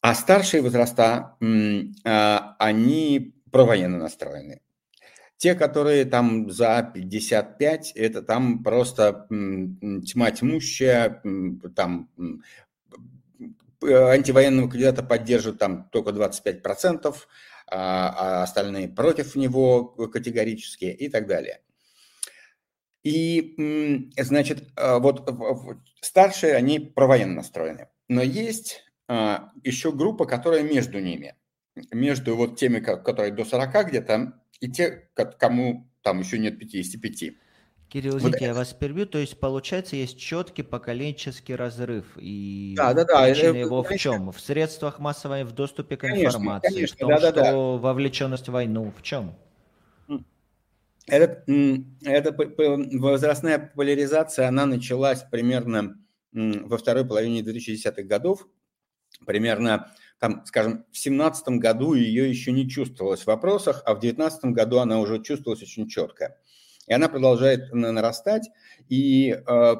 А 0.00 0.14
старшие 0.14 0.62
возраста, 0.62 1.36
а, 2.04 2.56
они 2.58 3.36
провоенно 3.52 3.98
настроены. 3.98 4.60
Те, 5.36 5.54
которые 5.54 6.04
там 6.04 6.50
за 6.50 6.90
55, 6.94 7.92
это 7.92 8.22
там 8.22 8.62
просто 8.62 9.26
тьма 9.28 10.30
тьмущая, 10.30 11.22
там 11.74 12.10
антивоенного 13.82 14.68
кандидата 14.68 15.02
поддерживают 15.02 15.58
там 15.58 15.88
только 15.90 16.10
25%, 16.10 17.14
а, 17.68 18.14
а 18.16 18.42
остальные 18.42 18.88
против 18.88 19.34
него 19.34 19.84
категорически 19.84 20.84
и 20.84 21.08
так 21.08 21.26
далее. 21.26 21.60
И, 23.02 24.10
значит, 24.18 24.68
а, 24.76 24.98
вот 24.98 25.28
старшие, 26.00 26.54
они 26.54 26.78
провоенно 26.78 27.34
настроены. 27.34 27.88
Но 28.08 28.22
есть 28.22 28.84
а, 29.08 29.50
еще 29.62 29.92
группа, 29.92 30.24
которая 30.24 30.62
между 30.62 31.00
ними. 31.00 31.34
Между 31.90 32.36
вот 32.36 32.58
теми, 32.58 32.80
которые 32.80 33.32
до 33.32 33.44
40 33.44 33.88
где-то, 33.88 34.34
и 34.60 34.70
те, 34.70 35.08
кому 35.38 35.90
там 36.02 36.20
еще 36.20 36.38
нет 36.38 36.58
55. 36.58 37.32
Кирилл, 37.88 38.16
извините, 38.16 38.38
вот 38.38 38.46
я 38.46 38.54
вас 38.54 38.72
перебью. 38.72 39.06
То 39.06 39.18
есть, 39.18 39.38
получается, 39.38 39.96
есть 39.96 40.18
четкий 40.18 40.62
поколенческий 40.62 41.54
разрыв. 41.54 42.06
И 42.16 42.74
да, 42.76 42.94
да, 42.94 43.04
да. 43.04 43.24
причина 43.24 43.56
его 43.56 43.82
в 43.82 43.96
чем? 43.96 44.32
В 44.32 44.40
средствах 44.40 44.98
массовой, 44.98 45.44
в 45.44 45.52
доступе 45.52 45.96
к 45.96 46.00
конечно, 46.00 46.28
информации, 46.28 46.74
конечно, 46.74 46.96
в 46.96 46.98
том, 47.00 47.08
да, 47.10 47.20
да, 47.20 47.30
что 47.30 47.42
да. 47.42 47.52
вовлеченность 47.52 48.48
в 48.48 48.52
войну. 48.52 48.92
В 48.96 49.02
чем? 49.02 49.34
Это, 51.06 51.44
это 52.02 52.34
возрастная 52.98 53.72
поляризация, 53.74 54.48
она 54.48 54.66
началась 54.66 55.24
примерно 55.30 55.98
во 56.32 56.78
второй 56.78 57.04
половине 57.04 57.40
2010-х 57.40 58.02
годов. 58.02 58.46
Примерно, 59.26 59.92
там, 60.18 60.44
скажем, 60.46 60.84
в 60.90 60.92
2017 60.92 61.48
году 61.58 61.94
ее 61.94 62.28
еще 62.28 62.52
не 62.52 62.68
чувствовалось 62.68 63.22
в 63.22 63.26
вопросах, 63.26 63.82
а 63.84 63.94
в 63.94 64.00
2019 64.00 64.44
году 64.52 64.78
она 64.78 65.00
уже 65.00 65.22
чувствовалась 65.22 65.62
очень 65.62 65.88
четко. 65.88 66.38
И 66.86 66.92
она 66.92 67.08
продолжает 67.08 67.72
нарастать, 67.72 68.48
и 68.88 69.30
э, 69.30 69.74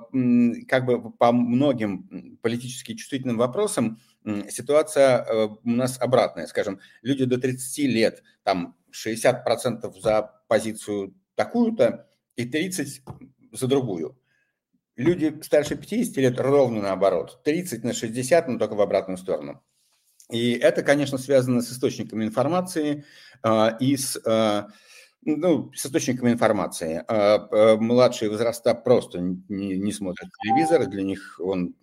как 0.69 0.87
бы 0.87 1.13
по 1.13 1.33
многим 1.33 2.39
политически 2.43 2.95
чувствительным 2.95 3.39
вопросам 3.39 4.01
ситуация 4.49 5.25
э, 5.25 5.49
у 5.65 5.71
нас 5.71 6.01
обратная. 6.01 6.47
Скажем, 6.47 6.81
люди 7.03 7.25
до 7.25 7.39
30 7.39 7.79
лет, 7.89 8.23
там 8.43 8.77
60% 8.93 9.93
за 10.01 10.43
позицию 10.49 11.15
такую-то 11.35 12.09
и 12.37 12.45
30 12.45 13.03
за 13.53 13.67
другую. 13.67 14.19
Люди 14.97 15.41
старше 15.43 15.77
50 15.77 16.17
лет 16.19 16.39
ровно 16.39 16.83
наоборот. 16.83 17.41
30 17.45 17.85
на 17.85 17.93
60, 17.93 18.49
но 18.49 18.59
только 18.59 18.75
в 18.75 18.81
обратную 18.81 19.19
сторону. 19.19 19.63
И 20.31 20.53
это, 20.53 20.83
конечно, 20.83 21.19
связано 21.19 21.61
с 21.61 21.73
источниками 21.73 22.25
информации 22.25 23.05
э, 23.43 23.79
и 23.81 23.97
с, 23.97 24.21
э, 24.25 24.65
ну, 25.25 25.73
с 25.75 25.87
источниками 25.87 26.33
информации. 26.33 27.05
Э, 27.09 27.77
младшие 27.77 28.31
возраста 28.31 28.75
просто 28.75 29.21
не, 29.21 29.77
не 29.77 29.93
смотрят 29.93 30.29
телевизор, 30.43 30.87
для 30.87 31.03
них 31.03 31.41
он 31.43 31.75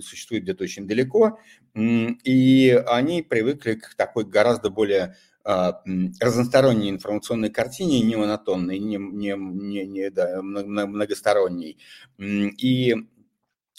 существует 0.00 0.44
где-то 0.44 0.64
очень 0.64 0.86
далеко, 0.86 1.38
и 1.74 2.82
они 2.86 3.22
привыкли 3.22 3.74
к 3.74 3.94
такой 3.96 4.24
гораздо 4.24 4.70
более 4.70 5.16
а, 5.46 5.82
разносторонней 6.20 6.88
информационной 6.88 7.50
картине, 7.50 8.00
не 8.00 8.16
монотонной, 8.16 8.78
не, 8.78 8.96
не, 8.96 9.34
не, 9.36 9.84
не 9.84 10.10
да, 10.10 10.40
многосторонней. 10.40 11.76
И 12.18 12.94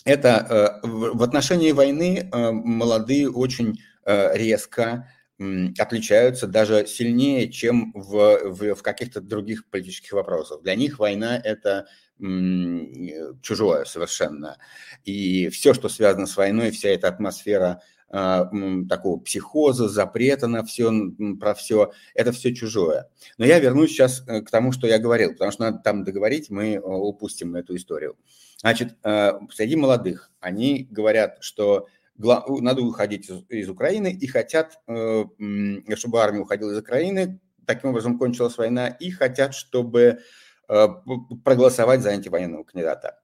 это 0.05 0.81
э, 0.83 0.87
в 0.87 1.23
отношении 1.23 1.71
войны 1.71 2.29
э, 2.31 2.51
молодые 2.51 3.31
очень 3.31 3.79
э, 4.05 4.37
резко 4.37 5.09
отличаются 5.37 6.47
даже 6.47 6.87
сильнее, 6.87 7.51
чем 7.51 7.91
в, 7.93 8.51
в, 8.51 8.75
в 8.75 8.81
каких-то 8.81 9.21
других 9.21 9.69
политических 9.69 10.13
вопросах. 10.13 10.61
Для 10.61 10.75
них 10.75 10.99
война– 10.99 11.39
это 11.43 11.87
чужое 12.17 13.83
совершенно. 13.83 14.57
И 15.03 15.49
все, 15.49 15.73
что 15.73 15.89
связано 15.89 16.27
с 16.27 16.37
войной, 16.37 16.71
вся 16.71 16.89
эта 16.89 17.09
атмосфера 17.09 17.81
а, 18.07 18.49
такого 18.87 19.19
психоза, 19.19 19.89
запрета 19.89 20.47
на 20.47 20.63
все, 20.63 20.91
про 21.39 21.53
все, 21.53 21.91
это 22.13 22.31
все 22.31 22.53
чужое. 22.53 23.09
Но 23.37 23.45
я 23.45 23.59
вернусь 23.59 23.89
сейчас 23.89 24.23
э, 24.27 24.41
к 24.41 24.49
тому, 24.49 24.71
что 24.71 24.87
я 24.87 24.99
говорил, 24.99 25.33
потому 25.33 25.51
что 25.51 25.63
надо 25.63 25.79
там 25.79 26.03
договорить, 26.03 26.49
мы 26.49 26.75
э, 26.75 26.79
упустим 26.79 27.55
эту 27.55 27.75
историю. 27.75 28.15
Значит, 28.57 28.95
э, 29.03 29.33
среди 29.51 29.75
молодых 29.75 30.31
они 30.39 30.87
говорят, 30.89 31.39
что 31.41 31.87
надо 32.17 32.81
уходить 32.81 33.29
из, 33.29 33.43
из 33.49 33.69
Украины 33.69 34.11
и 34.11 34.27
хотят, 34.27 34.79
чтобы 34.85 36.21
армия 36.21 36.39
уходила 36.39 36.71
из 36.71 36.77
Украины, 36.77 37.39
таким 37.65 37.91
образом 37.91 38.17
кончилась 38.17 38.57
война, 38.57 38.87
и 38.87 39.11
хотят, 39.11 39.53
чтобы 39.53 40.19
проголосовать 40.67 42.01
за 42.01 42.09
антивоенного 42.09 42.63
кандидата. 42.63 43.19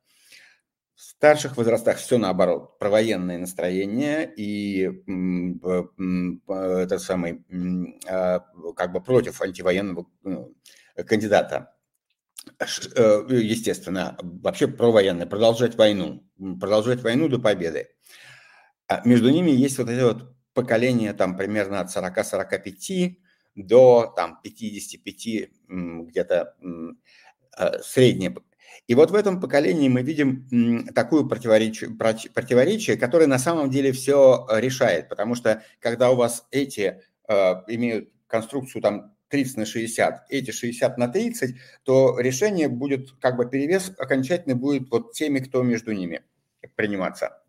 В 0.95 1.01
старших 1.01 1.57
возрастах 1.57 1.97
все 1.97 2.19
наоборот, 2.19 2.77
провоенное 2.77 3.39
настроение 3.39 4.31
и 4.37 4.83
это 6.47 6.99
самый, 6.99 7.43
а, 8.07 8.45
как 8.75 8.91
бы 8.91 9.01
против 9.01 9.41
антивоенного 9.41 10.05
ну, 10.21 10.53
кандидата. 11.07 11.73
Э, 12.95 13.25
естественно, 13.29 14.17
вообще 14.21 14.67
провоенное, 14.67 15.25
продолжать 15.25 15.75
войну, 15.75 16.23
продолжать 16.59 17.01
войну 17.01 17.27
до 17.27 17.39
победы. 17.39 17.89
А 18.91 19.01
между 19.05 19.29
ними 19.29 19.51
есть 19.51 19.77
вот 19.77 19.87
это 19.87 20.05
вот 20.05 20.35
поколение 20.53 21.13
там 21.13 21.37
примерно 21.37 21.79
от 21.79 21.95
40-45 21.95 23.15
до 23.55 24.13
там 24.17 24.41
55 24.43 25.49
где-то 25.69 26.55
э, 27.57 27.79
среднее 27.81 28.35
и 28.87 28.95
вот 28.95 29.11
в 29.11 29.15
этом 29.15 29.39
поколении 29.39 29.87
мы 29.87 30.01
видим 30.01 30.85
такую 30.93 31.29
противоречие, 31.29 31.91
противоречие, 31.91 32.97
которое 32.97 33.27
на 33.27 33.39
самом 33.39 33.69
деле 33.69 33.93
все 33.93 34.45
э, 34.49 34.59
решает, 34.59 35.07
потому 35.07 35.35
что 35.35 35.63
когда 35.79 36.11
у 36.11 36.17
вас 36.17 36.45
эти 36.51 37.01
э, 37.29 37.33
имеют 37.67 38.09
конструкцию 38.27 38.81
там 38.81 39.15
30 39.29 39.55
на 39.57 39.65
60, 39.65 40.25
эти 40.29 40.51
60 40.51 40.97
на 40.97 41.07
30, 41.07 41.55
то 41.83 42.19
решение 42.19 42.67
будет, 42.67 43.11
как 43.21 43.37
бы 43.37 43.49
перевес 43.49 43.93
окончательно 43.97 44.55
будет 44.57 44.89
вот 44.89 45.13
теми, 45.13 45.39
кто 45.39 45.63
между 45.63 45.93
ними 45.93 46.23
приниматься. 46.75 47.41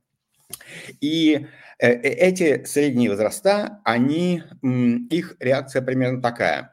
И 1.00 1.46
э, 1.78 1.88
э, 1.88 2.00
эти 2.00 2.64
средние 2.64 3.10
возраста, 3.10 3.80
они, 3.84 4.42
их 4.62 5.36
реакция 5.40 5.82
примерно 5.82 6.22
такая 6.22 6.72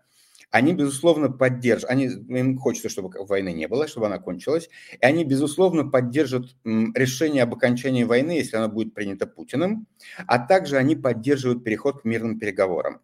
они, 0.51 0.73
безусловно, 0.73 1.29
поддержат, 1.29 1.89
они, 1.89 2.05
им 2.05 2.57
хочется, 2.57 2.89
чтобы 2.89 3.11
войны 3.25 3.53
не 3.53 3.67
было, 3.67 3.87
чтобы 3.87 4.07
она 4.07 4.17
кончилась, 4.17 4.69
и 4.93 5.05
они, 5.05 5.23
безусловно, 5.23 5.85
поддержат 5.85 6.55
решение 6.63 7.43
об 7.43 7.53
окончании 7.53 8.03
войны, 8.03 8.31
если 8.31 8.57
оно 8.57 8.67
будет 8.67 8.93
принято 8.93 9.27
Путиным, 9.27 9.87
а 10.25 10.39
также 10.39 10.77
они 10.77 10.95
поддерживают 10.95 11.63
переход 11.63 12.01
к 12.01 12.05
мирным 12.05 12.39
переговорам. 12.39 13.01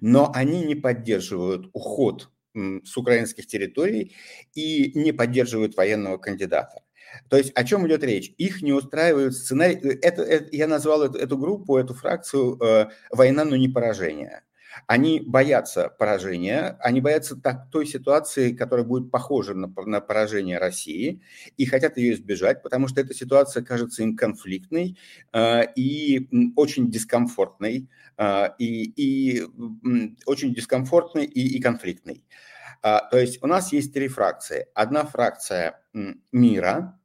Но 0.00 0.32
они 0.34 0.64
не 0.64 0.74
поддерживают 0.74 1.68
уход 1.72 2.30
с 2.54 2.96
украинских 2.96 3.46
территорий 3.46 4.16
и 4.54 4.92
не 4.98 5.12
поддерживают 5.12 5.76
военного 5.76 6.16
кандидата. 6.16 6.82
То 7.28 7.36
есть 7.36 7.52
о 7.54 7.64
чем 7.64 7.86
идет 7.86 8.04
речь? 8.04 8.32
Их 8.38 8.62
не 8.62 8.72
устраивает 8.72 9.34
сценарий. 9.34 9.76
Э, 9.76 9.98
это, 10.02 10.22
это, 10.22 10.48
я 10.56 10.66
назвал 10.66 11.02
эту, 11.02 11.18
эту 11.18 11.36
группу, 11.38 11.76
эту 11.76 11.94
фракцию 11.94 12.58
э, 12.62 12.88
«Война, 13.10 13.44
но 13.44 13.56
не 13.56 13.68
поражение». 13.68 14.42
Они 14.86 15.20
боятся 15.20 15.88
поражения, 15.88 16.76
они 16.80 17.00
боятся 17.00 17.36
так, 17.36 17.70
той 17.70 17.86
ситуации, 17.86 18.52
которая 18.52 18.86
будет 18.86 19.10
похожа 19.10 19.54
на, 19.54 19.72
на 19.86 20.00
поражение 20.00 20.58
России, 20.58 21.20
и 21.56 21.64
хотят 21.64 21.96
ее 21.96 22.14
избежать, 22.14 22.62
потому 22.62 22.86
что 22.88 23.00
эта 23.00 23.14
ситуация 23.14 23.64
кажется 23.64 24.02
им 24.02 24.16
конфликтной 24.16 24.96
э, 25.32 25.62
и 25.74 26.28
очень 26.56 26.90
дискомфортной, 26.90 27.88
э, 28.16 28.48
и, 28.58 28.84
и 28.96 29.42
очень 30.26 30.54
дискомфортной 30.54 31.24
и, 31.24 31.56
и 31.56 31.60
конфликтной. 31.60 32.24
А, 32.82 33.00
то 33.10 33.18
есть 33.18 33.42
у 33.42 33.46
нас 33.46 33.72
есть 33.72 33.92
три 33.92 34.08
фракции. 34.08 34.66
Одна 34.74 35.04
фракция 35.04 35.80
мира, 36.30 36.97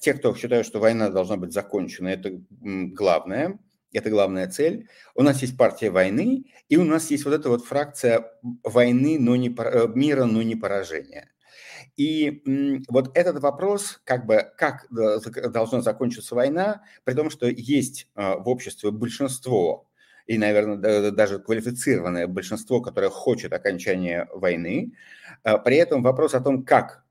те, 0.00 0.14
кто 0.14 0.34
считают, 0.34 0.66
что 0.66 0.80
война 0.80 1.08
должна 1.08 1.36
быть 1.36 1.52
закончена, 1.52 2.08
это 2.08 2.40
главное, 2.60 3.58
это 3.92 4.10
главная 4.10 4.48
цель. 4.48 4.88
У 5.14 5.22
нас 5.22 5.42
есть 5.42 5.56
партия 5.56 5.90
войны, 5.90 6.44
и 6.68 6.76
у 6.76 6.84
нас 6.84 7.10
есть 7.10 7.24
вот 7.24 7.34
эта 7.34 7.48
вот 7.48 7.64
фракция 7.64 8.30
войны, 8.62 9.18
но 9.18 9.36
не, 9.36 9.48
э, 9.48 9.88
мира, 9.94 10.26
но 10.26 10.42
не 10.42 10.54
поражения. 10.54 11.30
И 11.96 12.42
вот 12.88 13.16
этот 13.16 13.40
вопрос, 13.42 14.00
как 14.04 14.26
бы, 14.26 14.46
как 14.56 14.86
должна 14.90 15.80
закончиться 15.82 16.34
война, 16.34 16.82
при 17.04 17.14
том, 17.14 17.30
что 17.30 17.46
есть 17.46 18.08
а, 18.14 18.36
в 18.36 18.48
обществе 18.48 18.90
большинство 18.90 19.90
и, 20.26 20.38
наверное, 20.38 21.10
даже 21.10 21.40
квалифицированное 21.40 22.26
большинство, 22.26 22.80
которое 22.80 23.10
хочет 23.10 23.52
окончания 23.52 24.28
войны. 24.32 24.92
А, 25.42 25.58
при 25.58 25.76
этом 25.76 26.02
вопрос 26.02 26.34
о 26.34 26.40
том, 26.40 26.64
как 26.64 26.90
а, 26.92 26.98
э, 26.98 27.09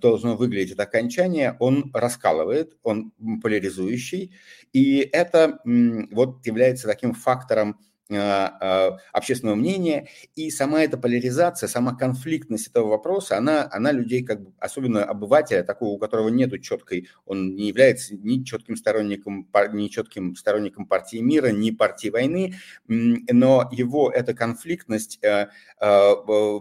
должно 0.00 0.36
выглядеть 0.36 0.72
это 0.72 0.82
окончание, 0.82 1.56
он 1.60 1.90
раскалывает, 1.94 2.76
он 2.82 3.12
поляризующий, 3.42 4.34
и 4.72 4.98
это 5.12 5.60
вот 5.64 6.44
является 6.46 6.88
таким 6.88 7.14
фактором 7.14 7.78
общественного 8.10 9.54
мнения, 9.54 10.08
и 10.34 10.50
сама 10.50 10.82
эта 10.82 10.98
поляризация, 10.98 11.68
сама 11.68 11.94
конфликтность 11.94 12.68
этого 12.68 12.88
вопроса, 12.88 13.36
она, 13.36 13.68
она 13.70 13.92
людей, 13.92 14.24
как 14.24 14.42
бы, 14.42 14.52
особенно 14.58 15.04
обывателя, 15.04 15.62
такого, 15.62 15.90
у 15.90 15.98
которого 15.98 16.28
нету 16.28 16.58
четкой, 16.58 17.08
он 17.26 17.54
не 17.54 17.68
является 17.68 18.16
ни 18.16 18.42
четким 18.42 18.76
сторонником, 18.76 19.48
ни 19.72 19.88
четким 19.88 20.36
сторонником 20.36 20.86
партии 20.86 21.18
мира, 21.18 21.48
ни 21.48 21.70
партии 21.70 22.08
войны, 22.08 22.54
но 22.86 23.68
его 23.72 24.10
эта 24.10 24.34
конфликтность 24.34 25.18
э, 25.22 25.48
э, 25.80 25.86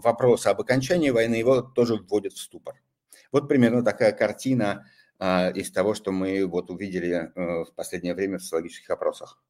вопроса 0.04 0.52
об 0.52 0.62
окончании 0.62 1.10
войны 1.10 1.36
его 1.36 1.62
тоже 1.62 1.96
вводит 1.96 2.34
в 2.34 2.40
ступор. 2.40 2.76
Вот 3.32 3.48
примерно 3.48 3.84
такая 3.84 4.12
картина 4.12 4.86
а, 5.20 5.50
из 5.50 5.72
того, 5.72 5.94
что 5.94 6.12
мы 6.12 6.46
вот 6.46 6.72
увидели 6.72 7.32
э, 7.36 7.64
в 7.64 7.74
последнее 7.76 8.16
время 8.16 8.38
в 8.38 8.42
социологических 8.42 8.90
опросах. 8.90 9.42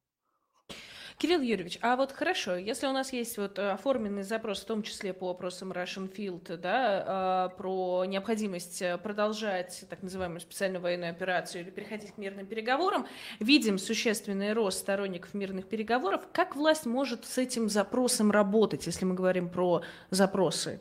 Кирилл 1.20 1.42
Юрьевич, 1.42 1.78
а 1.82 1.96
вот 1.96 2.12
хорошо, 2.12 2.56
если 2.56 2.86
у 2.86 2.92
нас 2.92 3.12
есть 3.12 3.36
вот 3.36 3.58
э, 3.58 3.72
оформленный 3.72 4.22
запрос, 4.22 4.62
в 4.62 4.64
том 4.64 4.82
числе 4.82 5.12
по 5.12 5.26
вопросам 5.26 5.70
Russian 5.70 6.10
Field, 6.10 6.56
да, 6.56 7.04
а, 7.06 7.48
про 7.50 8.06
необходимость 8.06 8.80
э, 8.80 8.96
продолжать 8.96 9.84
так 9.90 10.02
называемую 10.02 10.40
специальную 10.40 10.80
военную 10.80 11.10
операцию 11.10 11.60
или 11.60 11.68
переходить 11.68 12.12
к 12.12 12.16
мирным 12.16 12.46
переговорам, 12.46 13.06
видим 13.38 13.76
существенный 13.76 14.54
рост 14.54 14.78
сторонников 14.78 15.34
мирных 15.34 15.66
переговоров. 15.66 16.22
Как 16.32 16.56
власть 16.56 16.86
может 16.86 17.26
с 17.26 17.36
этим 17.36 17.68
запросом 17.68 18.30
работать, 18.30 18.86
если 18.86 19.04
мы 19.04 19.14
говорим 19.14 19.50
про 19.50 19.82
запросы? 20.08 20.80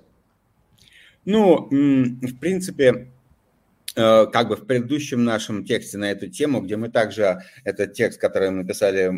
Ну, 1.26 1.68
в 1.70 2.40
принципе, 2.40 3.12
как 4.00 4.48
бы 4.48 4.56
в 4.56 4.66
предыдущем 4.66 5.24
нашем 5.26 5.66
тексте 5.66 5.98
на 5.98 6.12
эту 6.12 6.30
тему, 6.30 6.62
где 6.62 6.78
мы 6.78 6.90
также, 6.90 7.42
этот 7.66 7.94
текст, 7.94 8.20
который 8.20 8.50
мы 8.50 8.66
писали 8.66 9.10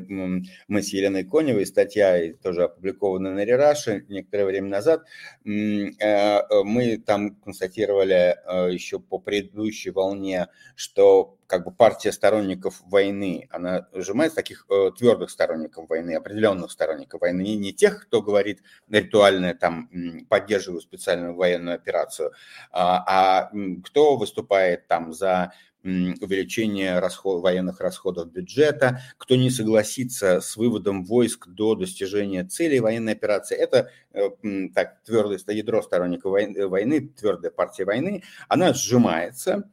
мы 0.67 0.81
с 0.81 0.89
Еленой 0.89 1.23
Коневой, 1.23 1.65
статья 1.65 2.33
тоже 2.41 2.63
опубликована 2.63 3.33
на 3.33 3.45
Рераше 3.45 4.05
некоторое 4.09 4.45
время 4.45 4.69
назад, 4.69 5.03
э, 5.45 6.41
мы 6.63 6.97
там 6.97 7.35
констатировали 7.35 8.35
э, 8.45 8.73
еще 8.73 8.99
по 8.99 9.19
предыдущей 9.19 9.91
волне, 9.91 10.47
что 10.75 11.37
как 11.51 11.65
бы 11.65 11.71
партия 11.71 12.13
сторонников 12.13 12.81
войны, 12.85 13.49
она 13.51 13.85
сжимает 13.93 14.33
таких 14.33 14.65
э, 14.69 14.91
твердых 14.97 15.29
сторонников 15.29 15.89
войны, 15.89 16.15
определенных 16.15 16.71
сторонников 16.71 17.19
войны, 17.19 17.41
не, 17.41 17.57
не 17.57 17.73
тех, 17.73 18.03
кто 18.03 18.21
говорит 18.21 18.63
ритуально 18.89 19.53
там 19.53 19.89
поддерживаю 20.29 20.79
специальную 20.79 21.35
военную 21.35 21.75
операцию, 21.75 22.31
а, 22.71 23.03
а 23.05 23.51
кто 23.83 24.15
выступает 24.15 24.87
там 24.87 25.11
за 25.11 25.51
увеличение 25.83 26.99
расход, 26.99 27.41
военных 27.41 27.81
расходов 27.81 28.31
бюджета, 28.31 29.01
кто 29.17 29.35
не 29.35 29.49
согласится 29.49 30.39
с 30.39 30.55
выводом 30.55 31.03
войск 31.03 31.49
до 31.49 31.75
достижения 31.75 32.45
целей 32.45 32.79
военной 32.79 33.11
операции. 33.11 33.57
Это 33.57 33.89
э, 34.13 34.29
так, 34.73 35.03
твердое 35.03 35.39
ядро 35.47 35.81
сторонников 35.81 36.31
войны, 36.31 37.09
твердая 37.09 37.51
партия 37.51 37.83
войны, 37.83 38.23
она 38.47 38.73
сжимается, 38.73 39.69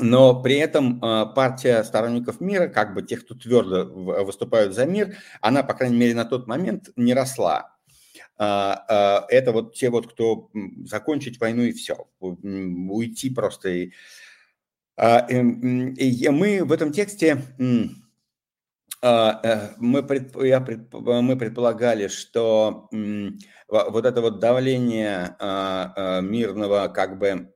но 0.00 0.40
при 0.42 0.56
этом 0.56 0.98
а, 1.02 1.26
партия 1.26 1.82
сторонников 1.84 2.40
мира, 2.40 2.68
как 2.68 2.94
бы 2.94 3.02
тех, 3.02 3.24
кто 3.24 3.34
твердо 3.34 3.84
выступают 4.24 4.74
за 4.74 4.86
мир, 4.86 5.16
она, 5.40 5.62
по 5.62 5.74
крайней 5.74 5.96
мере, 5.96 6.14
на 6.14 6.24
тот 6.24 6.46
момент 6.46 6.90
не 6.96 7.14
росла. 7.14 7.76
А, 8.36 8.84
а, 8.88 9.26
это 9.28 9.52
вот 9.52 9.74
те 9.74 9.90
вот, 9.90 10.10
кто 10.12 10.50
закончить 10.84 11.40
войну 11.40 11.62
и 11.62 11.72
все, 11.72 12.08
уйти 12.20 13.30
просто. 13.30 13.68
И, 13.68 13.92
и 14.98 16.28
мы 16.28 16.62
в 16.62 16.72
этом 16.72 16.92
тексте 16.92 17.42
э, 19.02 19.68
мы, 19.78 20.06
я 20.46 20.60
мы 20.60 21.36
предполагали, 21.38 22.08
что 22.08 22.90
вот 23.70 24.04
это 24.04 24.20
вот 24.20 24.40
давление 24.40 25.36
мирного 26.20 26.88
как 26.88 27.18
бы 27.18 27.50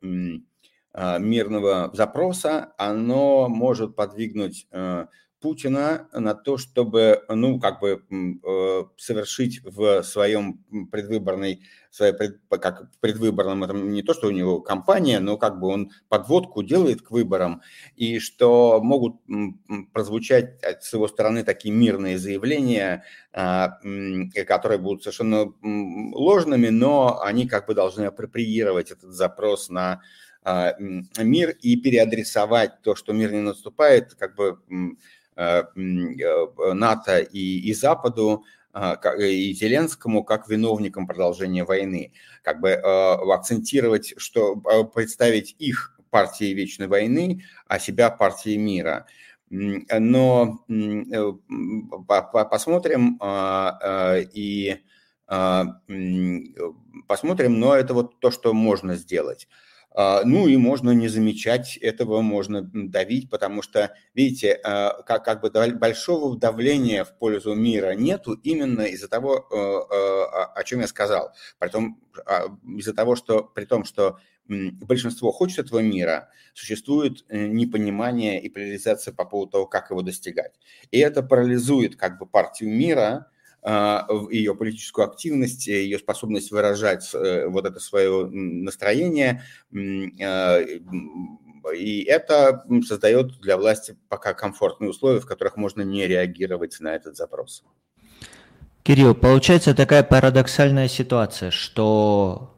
мирного 0.95 1.91
запроса, 1.93 2.73
оно 2.79 3.49
может 3.49 3.97
подвигнуть 3.97 4.67
э, 4.71 5.07
Путина 5.45 6.09
на 6.15 6.35
то, 6.35 6.57
чтобы, 6.57 7.23
ну, 7.29 7.61
как 7.61 7.79
бы 7.79 8.03
э, 8.11 8.85
совершить 8.97 9.61
в 9.63 10.03
своем 10.03 10.65
предвыборной, 10.91 11.61
своей 11.91 12.15
пред, 12.15 12.41
как 12.49 12.91
предвыборном, 13.01 13.63
это 13.63 13.75
не 13.75 14.03
то, 14.03 14.15
что 14.15 14.29
у 14.29 14.31
него 14.31 14.63
кампания, 14.63 15.21
но 15.21 15.37
как 15.37 15.61
бы 15.61 15.69
он 15.69 15.91
подводку 16.09 16.63
делает 16.63 17.03
к 17.03 17.11
выборам, 17.11 17.61
и 17.95 18.21
что 18.21 18.81
могут 18.83 19.17
прозвучать 19.93 20.61
с 20.81 20.95
его 20.95 21.09
стороны 21.09 21.45
такие 21.45 21.75
мирные 21.75 22.19
заявления, 22.19 23.05
а, 23.35 23.81
которые 24.47 24.79
будут 24.79 25.03
совершенно 25.03 25.53
ложными, 25.63 26.69
но 26.69 27.21
они 27.23 27.47
как 27.47 27.67
бы 27.67 27.75
должны 27.75 28.05
апроприировать 28.05 28.93
этот 28.93 29.13
запрос 29.13 29.69
на 29.69 29.93
а, 29.93 30.01
мир 30.45 31.51
и 31.63 31.77
переадресовать 31.77 32.83
то, 32.83 32.95
что 32.95 33.13
мир 33.13 33.33
не 33.33 33.41
наступает, 33.41 34.15
как 34.15 34.35
бы 34.35 34.59
а, 35.37 35.69
э, 35.75 36.73
НАТО 36.75 37.19
и, 37.19 37.59
и 37.61 37.75
Западу, 37.75 38.45
а, 38.73 38.95
и 39.19 39.53
Зеленскому 39.53 40.23
как 40.25 40.49
виновникам 40.49 41.07
продолжения 41.07 41.65
войны, 41.65 42.13
как 42.43 42.61
бы 42.61 42.73
акцентировать, 42.73 44.15
что 44.17 44.57
представить 44.95 45.57
их 45.59 45.99
партией 46.11 46.55
вечной 46.55 46.87
войны, 46.87 47.43
а 47.67 47.79
себя 47.79 48.11
партией 48.11 48.59
мира. 48.59 49.07
Но 49.51 50.65
э, 50.69 51.33
посмотрим 52.49 53.21
и 54.33 54.81
посмотрим, 57.07 57.59
но 57.61 57.75
это 57.75 57.95
вот 57.95 58.21
то, 58.21 58.31
что 58.31 58.53
можно 58.53 58.95
сделать. 58.97 59.49
А, 59.95 60.23
ну 60.25 60.49
и 60.49 60.57
можно 60.57 60.91
не 60.91 61.07
замечать 61.09 61.77
этого, 61.77 62.21
можно 62.21 62.63
давить, 62.63 63.31
потому 63.31 63.63
что, 63.63 63.95
видите, 64.15 64.59
а, 64.65 65.03
как, 65.03 65.25
как 65.25 65.41
бы 65.41 65.51
большого 65.73 66.37
давления 66.37 67.05
в 67.05 67.17
пользу 67.17 67.55
мира 67.55 67.95
нету 67.95 68.33
именно 68.33 68.83
из-за 68.83 69.09
того, 69.09 69.47
э, 69.51 69.57
э, 69.57 70.25
о 70.55 70.65
чем 70.65 70.81
я 70.81 70.89
сказал. 70.89 71.33
Притом, 71.61 72.01
а, 72.27 72.47
из-за 72.77 72.93
того, 72.93 73.15
что 73.15 73.45
при 73.45 73.67
том, 73.67 73.85
что 73.85 74.19
большинство 74.47 75.33
хочет 75.33 75.67
этого 75.67 75.79
мира, 75.79 76.29
существует 76.55 77.25
э, 77.29 77.47
непонимание 77.47 78.43
и 78.43 78.49
поляризация 78.49 79.15
по 79.15 79.25
поводу 79.25 79.53
того, 79.53 79.67
как 79.67 79.91
его 79.91 80.03
достигать. 80.03 80.53
И 80.91 80.99
это 80.99 81.23
парализует 81.23 81.97
как 81.97 82.19
бы 82.19 82.27
партию 82.27 82.71
мира, 82.71 83.31
ее 83.67 84.55
политическую 84.55 85.07
активность, 85.07 85.67
ее 85.67 85.99
способность 85.99 86.51
выражать 86.51 87.09
э, 87.15 87.47
вот 87.47 87.65
это 87.65 87.81
свое 87.81 88.27
настроение. 88.27 89.43
А, 90.23 90.61
и 91.75 92.03
это 92.03 92.65
создает 92.87 93.41
для 93.41 93.57
власти 93.57 93.97
пока 94.09 94.35
комфортные 94.35 94.91
условия, 94.91 95.21
в 95.21 95.27
которых 95.27 95.57
можно 95.57 95.81
не 95.81 96.07
реагировать 96.07 96.79
на 96.81 96.95
этот 96.95 97.17
запрос. 97.17 97.65
Кирилл, 98.83 99.15
получается 99.15 99.75
такая 99.75 100.03
парадоксальная 100.03 100.89
ситуация, 100.89 101.51
что 101.51 102.54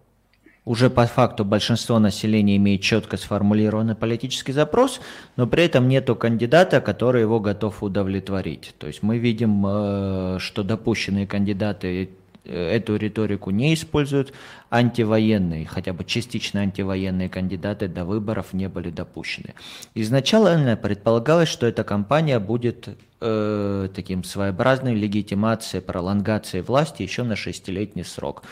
уже 0.66 0.90
по 0.90 1.06
факту 1.06 1.44
большинство 1.44 1.98
населения 1.98 2.56
имеет 2.56 2.82
четко 2.82 3.16
сформулированный 3.16 3.94
политический 3.94 4.52
запрос, 4.52 5.00
но 5.36 5.46
при 5.46 5.64
этом 5.64 5.88
нету 5.88 6.16
кандидата, 6.16 6.80
который 6.80 7.22
его 7.22 7.40
готов 7.40 7.82
удовлетворить. 7.82 8.74
То 8.78 8.88
есть 8.88 9.02
мы 9.02 9.18
видим, 9.18 9.64
э, 9.66 10.38
что 10.40 10.64
допущенные 10.64 11.28
кандидаты 11.28 12.10
э, 12.44 12.70
эту 12.76 12.96
риторику 12.96 13.50
не 13.50 13.74
используют, 13.74 14.32
антивоенные, 14.68 15.66
хотя 15.66 15.92
бы 15.92 16.04
частично 16.04 16.62
антивоенные 16.62 17.28
кандидаты 17.28 17.86
до 17.86 18.04
выборов 18.04 18.52
не 18.52 18.68
были 18.68 18.90
допущены. 18.90 19.54
Изначально 19.94 20.76
предполагалось, 20.76 21.48
что 21.48 21.68
эта 21.68 21.84
кампания 21.84 22.40
будет 22.40 22.88
э, 23.20 23.88
таким 23.94 24.24
своеобразной 24.24 24.96
легитимацией, 24.96 25.80
пролонгацией 25.80 26.64
власти 26.64 27.04
еще 27.04 27.22
на 27.22 27.36
шестилетний 27.36 28.04
срок 28.04 28.42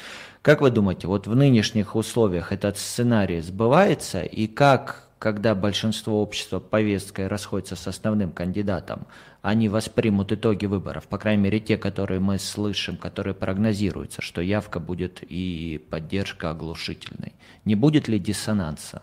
Как 0.44 0.60
вы 0.60 0.70
думаете, 0.70 1.06
вот 1.06 1.26
в 1.26 1.34
нынешних 1.34 1.96
условиях 1.96 2.52
этот 2.52 2.76
сценарий 2.76 3.40
сбывается, 3.40 4.20
и 4.20 4.46
как, 4.46 5.08
когда 5.18 5.54
большинство 5.54 6.20
общества 6.20 6.60
повесткой 6.60 7.28
расходится 7.28 7.76
с 7.76 7.88
основным 7.88 8.30
кандидатом, 8.30 9.06
они 9.40 9.70
воспримут 9.70 10.32
итоги 10.32 10.66
выборов, 10.66 11.08
по 11.08 11.16
крайней 11.16 11.44
мере 11.44 11.60
те, 11.60 11.78
которые 11.78 12.20
мы 12.20 12.38
слышим, 12.38 12.98
которые 12.98 13.32
прогнозируются, 13.32 14.20
что 14.20 14.42
явка 14.42 14.80
будет 14.80 15.22
и 15.22 15.82
поддержка 15.88 16.50
оглушительной. 16.50 17.32
Не 17.64 17.74
будет 17.74 18.08
ли 18.08 18.18
диссонанса? 18.18 19.00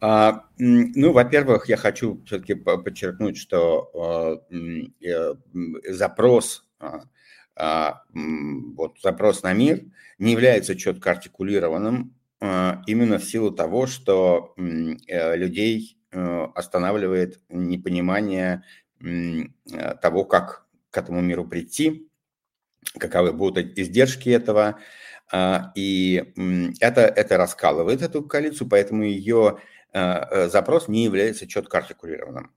А, 0.00 0.46
ну, 0.58 1.12
во-первых, 1.12 1.68
я 1.68 1.76
хочу 1.76 2.20
все-таки 2.26 2.54
подчеркнуть, 2.54 3.36
что 3.36 4.42
э, 4.50 5.34
запрос, 5.90 6.64
а, 6.80 6.86
а, 6.86 7.02
вот 7.58 9.00
запрос 9.02 9.42
на 9.42 9.52
мир 9.52 9.82
не 10.18 10.32
является 10.32 10.76
четко 10.76 11.10
артикулированным 11.10 12.14
именно 12.40 13.18
в 13.18 13.24
силу 13.24 13.50
того, 13.50 13.88
что 13.88 14.54
э, 14.56 15.36
людей 15.36 15.98
э, 16.12 16.46
останавливает 16.54 17.40
непонимание 17.48 18.62
того, 20.00 20.24
как 20.24 20.66
к 20.90 20.98
этому 20.98 21.20
миру 21.20 21.44
прийти, 21.44 22.08
каковы 22.96 23.32
будут 23.32 23.76
издержки 23.76 24.28
этого, 24.28 24.78
и 25.74 26.32
это, 26.80 27.00
это 27.02 27.36
раскалывает 27.36 28.02
эту 28.02 28.22
коалицию, 28.22 28.68
поэтому 28.68 29.02
ее 29.02 29.58
Э, 29.92 30.24
э, 30.30 30.48
запрос 30.48 30.88
не 30.88 31.04
является 31.04 31.46
четко 31.46 31.78
артикулированным. 31.78 32.52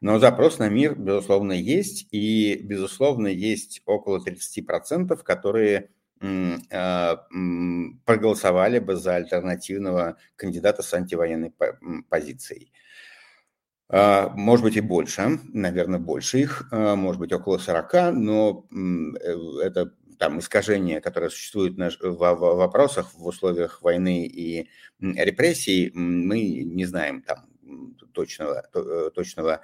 Но 0.00 0.18
запрос 0.18 0.58
на 0.58 0.68
мир, 0.68 0.94
безусловно, 0.94 1.52
есть, 1.52 2.08
и, 2.10 2.58
безусловно, 2.62 3.28
есть 3.28 3.82
около 3.84 4.22
30%, 4.24 5.16
которые 5.22 5.90
э, 6.20 7.16
проголосовали 8.04 8.78
бы 8.78 8.96
за 8.96 9.16
альтернативного 9.16 10.16
кандидата 10.36 10.82
с 10.82 10.94
антивоенной 10.94 11.52
позицией. 12.08 12.72
Может 13.88 14.64
быть 14.64 14.76
и 14.76 14.80
больше, 14.80 15.38
наверное, 15.44 16.00
больше 16.00 16.40
их, 16.40 16.66
может 16.72 17.20
быть 17.20 17.32
около 17.32 17.58
40, 17.58 18.14
но 18.14 18.66
это 19.62 19.92
там 20.18 20.38
искажения, 20.40 21.00
которые 21.00 21.30
существуют 21.30 21.76
в 21.76 22.16
вопросах 22.16 23.14
в 23.14 23.24
условиях 23.26 23.82
войны 23.82 24.26
и 24.26 24.68
репрессий, 25.00 25.92
мы 25.94 26.40
не 26.64 26.84
знаем 26.84 27.22
там 27.22 27.46
точного, 28.12 28.68
э, 28.74 29.10
точного 29.14 29.60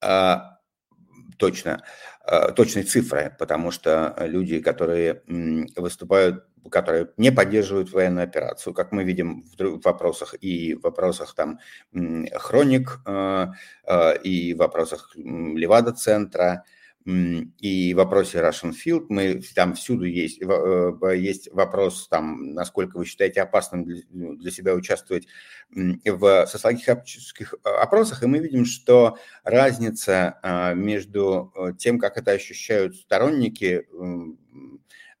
а, 0.00 0.58
точно, 1.38 1.82
а, 2.24 2.52
точной 2.52 2.82
цифры, 2.82 3.34
потому 3.38 3.70
что 3.70 4.14
люди, 4.18 4.60
которые 4.60 5.22
выступают, 5.76 6.44
которые 6.70 7.08
не 7.16 7.32
поддерживают 7.32 7.92
военную 7.92 8.24
операцию, 8.24 8.74
как 8.74 8.92
мы 8.92 9.04
видим 9.04 9.44
в 9.58 9.80
вопросах 9.84 10.34
и 10.40 10.74
вопросах 10.74 11.34
там 11.34 11.58
хроник 12.34 13.00
а, 13.06 13.52
и 14.22 14.54
вопросах 14.54 15.12
Левада-центра, 15.16 16.64
и 17.04 17.94
в 17.94 17.96
вопросе 17.96 18.38
Russian 18.38 18.72
Field 18.72 19.06
мы 19.08 19.42
там 19.54 19.74
всюду 19.74 20.04
есть, 20.04 20.40
э, 20.40 21.16
есть 21.16 21.52
вопрос, 21.52 22.08
там, 22.08 22.54
насколько 22.54 22.96
вы 22.96 23.04
считаете 23.04 23.42
опасным 23.42 23.84
для, 23.84 24.02
ну, 24.10 24.38
себя 24.50 24.74
участвовать 24.74 25.26
в 25.70 26.46
социологических 26.46 27.54
опросах, 27.64 28.22
и 28.22 28.26
мы 28.26 28.38
видим, 28.38 28.64
что 28.64 29.18
разница 29.42 30.38
а, 30.42 30.74
между 30.74 31.52
э, 31.56 31.72
тем, 31.78 31.98
как 31.98 32.18
это 32.18 32.32
ощущают 32.32 32.96
сторонники 32.96 33.86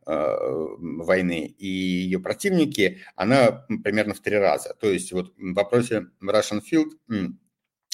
войны 0.04 1.54
и 1.58 1.66
ее 1.68 2.18
противники, 2.18 2.98
она 3.14 3.64
примерно 3.84 4.14
в 4.14 4.20
три 4.20 4.36
раза. 4.36 4.74
То 4.80 4.90
есть 4.90 5.12
вот 5.12 5.32
в 5.36 5.54
вопросе 5.54 6.06
Russian 6.20 6.60
Field 6.60 6.90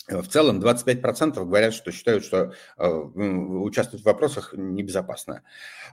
в 0.08 0.28
целом 0.28 0.60
25% 0.60 1.34
говорят, 1.44 1.74
что 1.74 1.92
считают, 1.92 2.24
что 2.24 2.52
э, 2.76 2.88
участвовать 2.88 4.02
в 4.02 4.06
вопросах 4.06 4.54
небезопасно. 4.56 5.42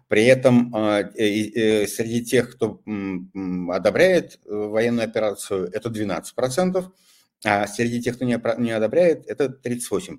При 0.08 0.25
этом 0.25 0.73
э, 0.75 1.88
среди 1.88 2.23
тех, 2.23 2.56
кто 2.56 2.82
одобряет 3.69 4.39
э, 4.45 4.54
военную 4.54 5.06
операцию, 5.06 5.69
это 5.71 5.89
12%, 5.89 6.91
а 7.43 7.67
среди 7.67 8.01
тех, 8.01 8.15
кто 8.15 8.25
не 8.25 8.71
одобряет, 8.71 9.28
это 9.28 9.45
38%. 9.45 10.17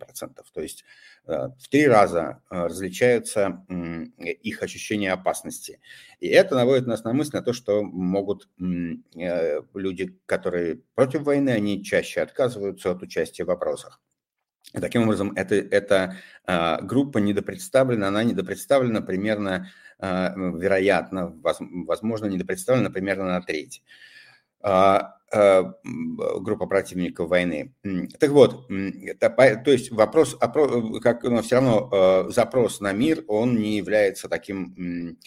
То 0.52 0.60
есть 0.60 0.84
Э, 0.84 1.15
в 1.26 1.68
три 1.68 1.86
раза 1.86 2.42
э, 2.50 2.66
различаются 2.66 3.64
их 4.18 4.62
ощущения 4.62 5.12
опасности. 5.12 5.80
И 6.20 6.28
это 6.28 6.54
наводит 6.54 6.86
нас 6.86 7.02
на 7.04 7.12
мысль 7.12 7.32
на 7.34 7.42
то, 7.42 7.52
что 7.52 7.82
могут 7.82 8.48
э, 8.60 9.62
люди, 9.74 10.18
которые 10.26 10.82
против 10.94 11.22
войны, 11.22 11.50
они 11.50 11.84
чаще 11.84 12.20
отказываются 12.20 12.92
от 12.92 13.02
участия 13.02 13.44
в 13.44 13.48
вопросах. 13.48 14.00
Таким 14.72 15.04
образом, 15.04 15.32
это, 15.36 15.54
эта 15.54 16.16
группа 16.82 17.18
недопредставлена, 17.18 18.08
она 18.08 18.24
недопредставлена 18.24 19.00
примерно, 19.00 19.70
вероятно, 20.00 21.32
возможно, 21.40 22.26
недопредставлена 22.26 22.90
примерно 22.90 23.26
на 23.26 23.40
треть. 23.40 23.84
А, 24.66 25.14
а, 25.32 25.74
группа 26.40 26.66
противников 26.66 27.28
войны. 27.28 27.72
Так 28.18 28.30
вот, 28.30 28.66
то 28.66 29.70
есть 29.70 29.92
вопрос, 29.92 30.36
как, 30.40 31.22
но 31.22 31.42
все 31.42 31.56
равно 31.56 31.88
а, 31.92 32.26
запрос 32.30 32.80
на 32.80 32.90
мир, 32.92 33.22
он 33.28 33.56
не 33.56 33.76
является 33.76 34.28
таким 34.28 35.18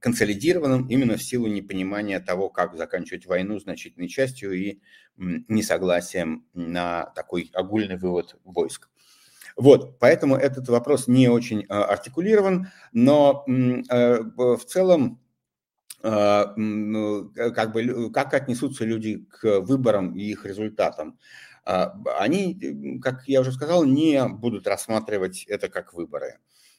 консолидированным 0.00 0.88
именно 0.88 1.18
в 1.18 1.22
силу 1.22 1.46
непонимания 1.48 2.18
того, 2.18 2.48
как 2.48 2.78
заканчивать 2.78 3.26
войну 3.26 3.58
значительной 3.58 4.08
частью 4.08 4.52
и 4.52 4.80
несогласием 5.18 6.46
на 6.54 7.04
такой 7.14 7.50
огульный 7.52 7.98
вывод 7.98 8.36
войск. 8.44 8.88
Вот, 9.56 9.98
поэтому 9.98 10.36
этот 10.36 10.68
вопрос 10.70 11.08
не 11.08 11.28
очень 11.28 11.64
артикулирован, 11.68 12.68
но 12.92 13.44
в 13.46 14.64
целом 14.66 15.20
как 16.02 17.72
бы, 17.72 18.10
как 18.12 18.34
отнесутся 18.34 18.84
люди 18.84 19.26
к 19.30 19.60
выборам 19.60 20.14
и 20.16 20.22
их 20.22 20.46
результатам. 20.46 21.18
А, 21.64 21.94
они, 22.20 23.00
как 23.02 23.26
я 23.26 23.40
уже 23.40 23.52
сказал, 23.52 23.84
не 23.84 24.24
будут 24.28 24.68
рассматривать 24.68 25.44
это 25.48 25.68
как 25.68 25.94
выборы. 25.94 26.38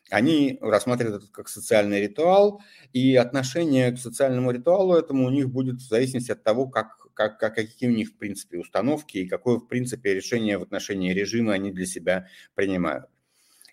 Они 0.09 0.57
рассматривают 0.61 1.23
это 1.23 1.31
как 1.31 1.49
социальный 1.49 2.01
ритуал, 2.01 2.61
и 2.93 3.15
отношение 3.17 3.91
к 3.91 3.99
социальному 3.99 4.51
ритуалу 4.51 4.95
этому 4.95 5.25
у 5.25 5.29
них 5.29 5.49
будет 5.49 5.81
в 5.81 5.89
зависимости 5.89 6.31
от 6.31 6.43
того, 6.43 6.67
как, 6.67 6.97
как, 7.13 7.37
как, 7.37 7.55
какие 7.55 7.89
у 7.89 7.93
них, 7.93 8.11
в 8.11 8.15
принципе, 8.15 8.57
установки 8.59 9.17
и 9.17 9.27
какое, 9.27 9.57
в 9.57 9.67
принципе, 9.67 10.13
решение 10.13 10.57
в 10.57 10.63
отношении 10.63 11.11
режима 11.11 11.53
они 11.53 11.71
для 11.71 11.85
себя 11.85 12.27
принимают. 12.55 13.07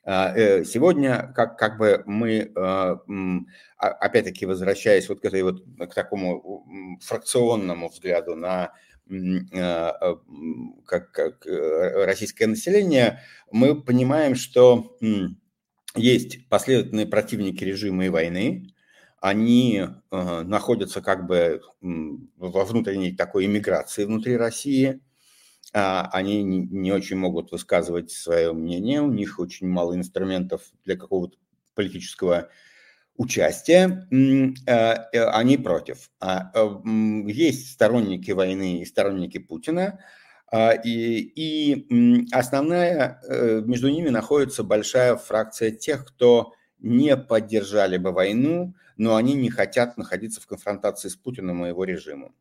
А, 0.06 0.34
э, 0.36 0.64
сегодня, 0.64 1.32
как, 1.34 1.58
как 1.58 1.78
бы 1.78 2.02
мы, 2.04 2.52
а, 2.56 2.98
опять-таки, 3.78 4.44
возвращаясь 4.44 5.08
вот 5.08 5.20
к 5.20 5.24
этой 5.24 5.42
вот, 5.42 5.64
к 5.78 5.94
такому 5.94 6.98
фракционному 7.00 7.88
взгляду 7.88 8.34
на 8.36 8.72
а, 9.54 10.18
как, 10.86 11.10
как 11.12 11.46
э, 11.46 12.04
российское 12.04 12.46
население, 12.46 13.20
мы 13.50 13.80
понимаем, 13.80 14.34
что 14.34 14.98
есть 15.96 16.48
последовательные 16.50 17.06
противники 17.06 17.64
режима 17.64 18.04
и 18.04 18.10
войны, 18.10 18.74
они 19.20 19.86
находятся 20.10 21.00
как 21.00 21.26
бы 21.26 21.62
во 21.80 22.64
внутренней 22.66 23.12
такой 23.12 23.46
иммиграции 23.46 24.04
внутри 24.04 24.36
России– 24.36 25.00
а, 25.10 25.13
они 25.74 26.44
не 26.44 26.92
очень 26.92 27.16
могут 27.16 27.50
высказывать 27.50 28.10
свое 28.10 28.52
мнение, 28.52 29.02
у 29.02 29.10
них 29.10 29.38
очень 29.38 29.66
мало 29.66 29.94
инструментов 29.96 30.62
для 30.84 30.96
какого-то 30.96 31.36
политического 31.74 32.48
участия, 33.16 34.08
а, 34.68 35.08
э, 35.12 35.24
они 35.24 35.56
против. 35.56 36.10
А, 36.20 36.52
есть 37.26 37.72
сторонники 37.72 38.30
войны 38.30 38.80
и 38.80 38.84
сторонники 38.84 39.38
Путина, 39.38 40.00
и, 40.84 41.32
и 41.34 42.28
основная, 42.30 43.20
э, 43.28 43.62
между 43.64 43.88
ними 43.90 44.10
находится 44.10 44.62
большая 44.62 45.16
фракция 45.16 45.72
тех, 45.72 46.06
кто 46.06 46.52
не 46.78 47.16
поддержали 47.16 47.96
бы 47.96 48.12
войну, 48.12 48.74
но 48.96 49.16
они 49.16 49.34
не 49.34 49.50
хотят 49.50 49.96
находиться 49.96 50.40
в 50.40 50.46
конфронтации 50.46 51.08
с 51.08 51.16
Путиным 51.16 51.64
и 51.64 51.68
его 51.68 51.82
режимом. 51.84 52.36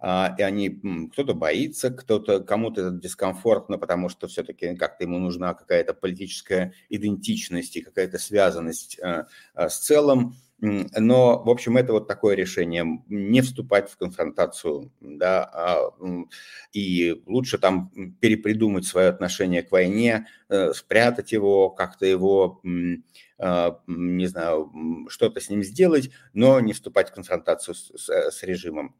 А, 0.00 0.34
и 0.38 0.42
они, 0.42 0.80
кто-то 1.12 1.34
боится, 1.34 1.90
кто-то, 1.90 2.40
кому-то 2.40 2.80
это 2.82 2.90
дискомфортно, 2.90 3.78
потому 3.78 4.08
что 4.08 4.28
все-таки 4.28 4.76
как-то 4.76 5.04
ему 5.04 5.18
нужна 5.18 5.54
какая-то 5.54 5.94
политическая 5.94 6.72
идентичность 6.88 7.76
и 7.76 7.82
какая-то 7.82 8.18
связанность 8.18 8.98
а, 9.00 9.26
а, 9.54 9.68
с 9.68 9.78
целым. 9.78 10.34
Но, 10.60 11.44
в 11.44 11.50
общем, 11.50 11.76
это 11.76 11.92
вот 11.92 12.08
такое 12.08 12.34
решение, 12.34 12.84
не 13.06 13.42
вступать 13.42 13.88
в 13.88 13.96
конфронтацию, 13.96 14.90
да, 15.00 15.44
а, 15.44 15.92
и 16.72 17.22
лучше 17.26 17.58
там 17.58 17.92
перепридумать 18.20 18.84
свое 18.84 19.06
отношение 19.08 19.62
к 19.62 19.70
войне, 19.70 20.26
э, 20.48 20.72
спрятать 20.72 21.30
его, 21.30 21.70
как-то 21.70 22.06
его, 22.06 22.60
не 22.64 24.26
знаю, 24.26 25.06
что-то 25.08 25.40
с 25.40 25.48
ним 25.48 25.62
сделать, 25.62 26.10
но 26.32 26.58
не 26.58 26.72
вступать 26.72 27.10
в 27.10 27.14
конфронтацию 27.14 27.76
с, 27.76 27.92
с, 27.96 28.08
с 28.08 28.42
режимом. 28.42 28.96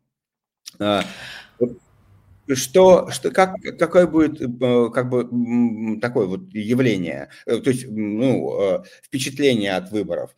А, 0.79 1.05
что, 2.55 3.11
что 3.11 3.31
как, 3.31 3.57
какое 3.79 4.07
будет 4.07 4.41
э, 4.41 4.91
как 4.91 5.11
бы 5.11 6.01
такое 6.01 6.27
вот 6.27 6.53
явление, 6.53 7.29
э, 7.47 7.59
то 7.59 7.71
есть 7.71 7.87
ну, 7.89 8.61
э, 8.61 8.83
впечатление 9.03 9.75
от 9.77 9.91
выборов? 9.91 10.35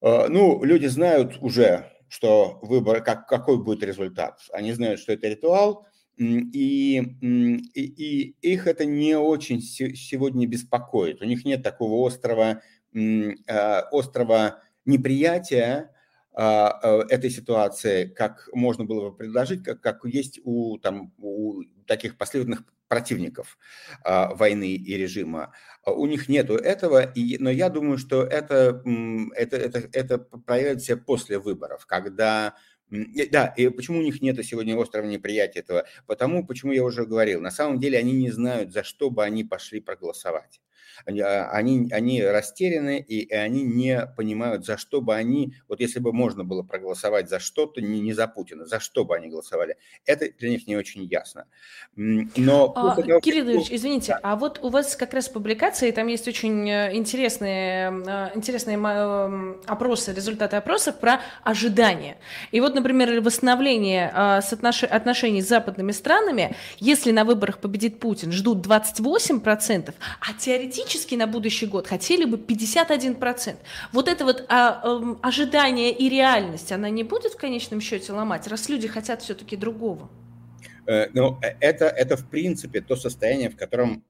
Ну, 0.00 0.64
люди 0.64 0.86
знают 0.86 1.38
уже, 1.40 1.92
что 2.08 2.58
выбор, 2.62 3.04
как, 3.04 3.28
какой 3.28 3.62
будет 3.62 3.84
результат. 3.84 4.40
Они 4.52 4.72
знают, 4.72 4.98
что 4.98 5.12
это 5.12 5.28
ритуал, 5.28 5.86
и, 6.16 6.98
и, 6.98 7.84
и 7.84 8.36
их 8.40 8.66
это 8.66 8.84
не 8.84 9.16
очень 9.16 9.62
сегодня 9.62 10.48
беспокоит. 10.48 11.22
У 11.22 11.24
них 11.24 11.44
нет 11.44 11.62
такого 11.62 12.04
острого, 12.04 12.62
острого 13.92 14.60
неприятия 14.84 15.92
этой 16.34 17.30
ситуации, 17.30 18.06
как 18.06 18.48
можно 18.52 18.84
было 18.84 19.10
бы 19.10 19.16
предложить, 19.16 19.62
как, 19.62 19.80
как 19.80 20.00
есть 20.04 20.40
у, 20.44 20.78
там, 20.78 21.12
у 21.18 21.62
таких 21.86 22.16
последовательных 22.16 22.64
противников 22.92 23.56
а, 24.04 24.34
войны 24.34 24.74
и 24.74 24.96
режима. 24.98 25.54
А 25.82 25.92
у 25.92 26.04
них 26.04 26.28
нету 26.28 26.56
этого, 26.56 27.02
и, 27.02 27.38
но 27.38 27.50
я 27.50 27.70
думаю, 27.70 27.96
что 27.96 28.22
это, 28.22 28.82
это, 29.34 29.56
это, 29.56 29.88
это 29.94 30.18
проявит 30.18 30.82
себя 30.82 30.98
после 30.98 31.38
выборов, 31.38 31.86
когда 31.86 32.54
да, 33.30 33.46
и 33.56 33.70
почему 33.70 34.00
у 34.00 34.02
них 34.02 34.20
нет 34.20 34.44
сегодня 34.44 34.78
острого 34.78 35.06
неприятия 35.06 35.60
этого? 35.60 35.86
Потому, 36.06 36.46
почему 36.46 36.72
я 36.72 36.84
уже 36.84 37.06
говорил, 37.06 37.40
на 37.40 37.50
самом 37.50 37.80
деле 37.80 37.98
они 37.98 38.12
не 38.12 38.30
знают, 38.30 38.72
за 38.72 38.84
что 38.84 39.08
бы 39.08 39.24
они 39.24 39.44
пошли 39.44 39.80
проголосовать. 39.80 40.60
А, 41.06 41.50
они, 41.52 41.88
они 41.92 42.22
растеряны, 42.22 42.98
и 43.00 43.32
они 43.32 43.62
не 43.62 44.06
понимают, 44.16 44.64
за 44.64 44.76
что 44.76 45.00
бы 45.00 45.14
они, 45.14 45.54
вот 45.68 45.80
если 45.80 45.98
бы 45.98 46.12
можно 46.12 46.44
было 46.44 46.62
проголосовать 46.62 47.28
за 47.28 47.38
что-то, 47.38 47.80
не, 47.80 48.00
не 48.00 48.12
за 48.12 48.28
Путина, 48.28 48.66
за 48.66 48.80
что 48.80 49.04
бы 49.04 49.16
они 49.16 49.28
голосовали, 49.28 49.76
это 50.06 50.26
для 50.38 50.50
них 50.50 50.66
не 50.66 50.76
очень 50.76 51.04
ясно. 51.04 51.46
Но... 51.96 52.72
А, 52.76 52.94
того, 52.94 53.20
Кирилл 53.20 53.48
Ильич, 53.48 53.68
извините, 53.70 54.18
а 54.22 54.36
вот 54.36 54.60
у 54.62 54.68
вас 54.68 54.96
как 54.96 55.14
раз 55.14 55.28
публикации, 55.28 55.90
там 55.90 56.06
есть 56.06 56.28
очень 56.28 56.68
э, 56.70 56.94
интересные, 56.96 57.90
э, 58.06 58.30
интересные 58.34 58.78
опросы, 59.66 60.12
результаты 60.12 60.56
опросов 60.56 60.98
про 60.98 61.20
ожидания. 61.42 62.18
И 62.50 62.60
вот, 62.60 62.74
например, 62.74 63.20
восстановление 63.20 64.12
э, 64.14 64.86
отношений 64.86 65.42
с 65.42 65.48
западными 65.48 65.92
странами, 65.92 66.56
если 66.78 67.12
на 67.12 67.24
выборах 67.24 67.58
победит 67.58 67.98
Путин, 68.00 68.32
ждут 68.32 68.66
28%, 68.66 69.94
а 70.20 70.38
теоретически 70.38 70.91
теоретически 70.92 71.14
на 71.14 71.26
будущий 71.26 71.66
год 71.66 71.86
хотели 71.86 72.24
бы 72.24 72.36
51%. 72.36 73.56
Вот 73.92 74.08
это 74.08 74.24
вот 74.24 74.44
а, 74.48 74.80
а, 74.82 75.18
ожидание 75.22 75.92
и 75.92 76.08
реальность, 76.08 76.72
она 76.72 76.90
не 76.90 77.04
будет 77.04 77.32
в 77.32 77.36
конечном 77.36 77.80
счете 77.80 78.12
ломать, 78.12 78.46
раз 78.48 78.68
люди 78.68 78.88
хотят 78.88 79.22
все-таки 79.22 79.56
другого? 79.56 80.08
Э, 80.86 81.08
ну, 81.14 81.38
э, 81.42 81.56
это, 81.60 81.86
это 81.86 82.16
в 82.16 82.28
принципе 82.28 82.80
то 82.80 82.96
состояние, 82.96 83.48
в 83.48 83.56
котором 83.56 84.04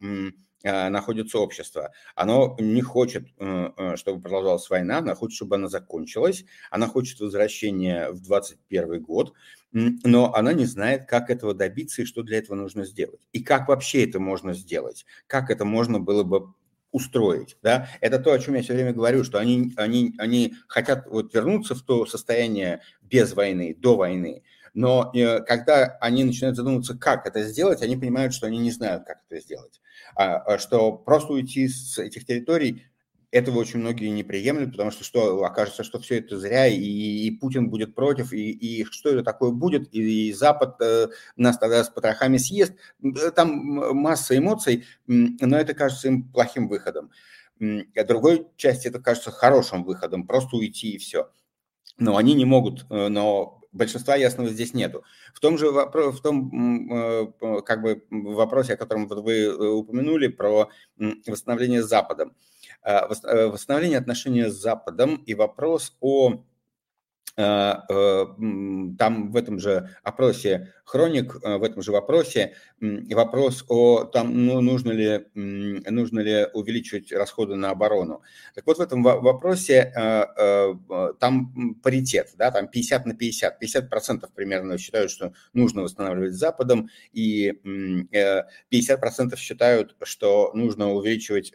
а, 0.65 0.91
находится 0.91 1.39
общество. 1.39 1.91
Оно 2.15 2.57
не 2.59 2.83
хочет, 2.83 3.27
э, 3.39 3.97
чтобы 3.97 4.23
продолжалась 4.23 4.71
война, 4.71 4.99
оно 4.99 5.15
хочет, 5.15 5.37
чтобы 5.37 5.57
она 5.57 5.69
закончилась, 5.69 6.45
она 6.71 6.87
хочет 6.87 7.21
возвращения 7.21 8.11
в 8.11 8.21
21 8.23 9.03
год, 9.03 9.35
но 9.73 10.35
она 10.35 10.53
не 10.53 10.67
знает, 10.67 11.07
как 11.07 11.31
этого 11.31 11.55
добиться 11.55 12.03
и 12.03 12.05
что 12.05 12.23
для 12.23 12.39
этого 12.39 12.57
нужно 12.57 12.85
сделать. 12.85 13.21
И 13.33 13.43
как 13.43 13.69
вообще 13.69 14.05
это 14.05 14.21
можно 14.21 14.53
сделать, 14.55 15.07
как 15.27 15.51
это 15.51 15.65
можно 15.65 15.99
было 15.99 16.23
бы 16.25 16.53
устроить. 16.93 17.57
Да? 17.63 17.89
Это 18.01 18.19
то, 18.19 18.33
о 18.33 18.39
чем 18.39 18.55
я 18.55 18.63
все 18.63 18.75
время 18.75 18.93
говорю, 18.93 19.25
что 19.25 19.39
они, 19.39 19.73
они, 19.77 20.15
они 20.19 20.55
хотят 20.69 21.07
вот 21.09 21.35
вернуться 21.35 21.75
в 21.75 21.83
то 21.83 22.07
состояние 22.07 22.83
без 23.03 23.35
войны, 23.35 23.75
до 23.77 23.97
войны. 23.97 24.43
Но 24.75 25.11
э, 25.15 25.41
когда 25.41 25.99
они 26.01 26.25
начинают 26.25 26.57
задумываться, 26.57 26.97
как 26.97 27.27
это 27.27 27.43
сделать, 27.43 27.83
они 27.83 27.97
понимают, 27.97 28.33
что 28.33 28.47
они 28.47 28.59
не 28.59 28.71
знают, 28.71 29.05
как 29.05 29.19
это 29.29 29.41
сделать. 29.41 29.81
А, 30.15 30.37
а 30.37 30.59
что 30.59 30.93
просто 30.93 31.33
уйти 31.33 31.69
с 31.69 31.99
этих 31.99 32.25
территорий 32.25 32.87
этого 33.33 33.59
очень 33.59 33.81
многие 33.81 34.09
не 34.09 34.23
приемлют, 34.23 34.73
потому 34.73 34.91
что, 34.91 35.05
что 35.05 35.43
окажется, 35.43 35.85
что 35.85 35.99
все 35.99 36.19
это 36.19 36.39
зря, 36.39 36.67
и, 36.67 36.77
и 36.79 37.31
Путин 37.31 37.71
будет 37.71 37.95
против, 37.95 38.33
и, 38.35 38.51
и 38.51 38.85
что 38.85 39.09
это 39.09 39.25
такое 39.25 39.51
будет, 39.51 39.93
и, 39.93 40.29
и 40.29 40.33
Запад 40.35 40.77
э, 40.83 41.09
нас 41.37 41.59
тогда 41.59 41.83
с 41.83 41.89
потрохами 41.89 42.37
съест. 42.37 42.75
Э, 43.03 43.31
там 43.31 43.51
масса 43.51 44.37
эмоций, 44.37 44.85
но 45.07 45.57
это 45.57 45.73
кажется 45.73 46.09
им 46.09 46.31
плохим 46.31 46.69
выходом. 46.69 47.11
А 47.59 48.05
другой 48.05 48.47
части 48.57 48.89
это 48.89 49.01
кажется 49.01 49.31
хорошим 49.31 49.85
выходом, 49.85 50.27
просто 50.27 50.57
уйти 50.57 50.93
и 50.93 50.99
все. 50.99 51.31
Но 51.97 52.19
они 52.19 52.35
не 52.35 52.45
могут, 52.45 52.85
э, 52.91 53.09
но 53.09 53.63
большинства 53.73 54.15
ясного 54.15 54.51
здесь 54.51 54.75
нету. 54.75 55.05
В 55.33 55.41
том 55.41 55.57
же 55.57 55.71
в 55.71 56.21
том 56.21 56.93
э, 56.93 57.33
как 57.65 57.81
бы 57.81 58.05
вопросе, 58.11 58.75
о 58.75 58.77
котором 58.77 59.07
вы 59.09 59.75
упомянули, 59.75 60.29
про 60.29 60.69
восстановление 60.99 61.83
Западом. 61.83 62.37
Э, 62.37 62.52
восстановление 62.85 63.99
отношений 63.99 64.45
с 64.45 64.55
Западом 64.55 65.17
и 65.27 65.35
вопрос 65.35 65.97
о 66.01 66.43
Э, 67.37 67.77
э, 67.89 68.27
там 68.99 69.33
в 69.33 69.37
этом 69.37 69.59
же 69.59 69.89
опросе 70.03 70.69
Хроник, 70.85 71.35
э, 71.43 71.57
в 71.57 71.63
этом 71.63 71.81
же 71.81 71.91
вопросе 71.91 72.55
вопрос 72.79 73.65
о 73.69 74.05
том, 74.05 74.47
ну, 74.47 74.61
нужно 74.61 74.93
ли, 74.93 75.27
нужно 75.35 76.21
ли 76.21 76.47
увеличивать 76.53 77.11
расходы 77.11 77.55
на 77.55 77.71
оборону. 77.71 78.21
Так 78.55 78.67
вот, 78.67 78.77
в 78.77 78.81
этом 78.81 79.03
вопросе 79.03 79.93
там 81.23 81.77
паритет, 81.85 82.33
да, 82.37 82.51
там 82.51 82.67
50 82.67 83.07
на 83.07 83.15
50, 83.15 83.61
50 83.61 83.89
процентов 83.89 84.33
примерно 84.33 84.77
считают, 84.77 85.09
что 85.09 85.33
нужно 85.53 85.83
восстанавливать 85.83 86.35
Западом, 86.35 86.89
и 87.13 87.53
50 88.71 88.99
процентов 88.99 89.39
считают, 89.39 89.95
что 90.03 90.51
нужно 90.53 90.91
увеличивать 90.91 91.53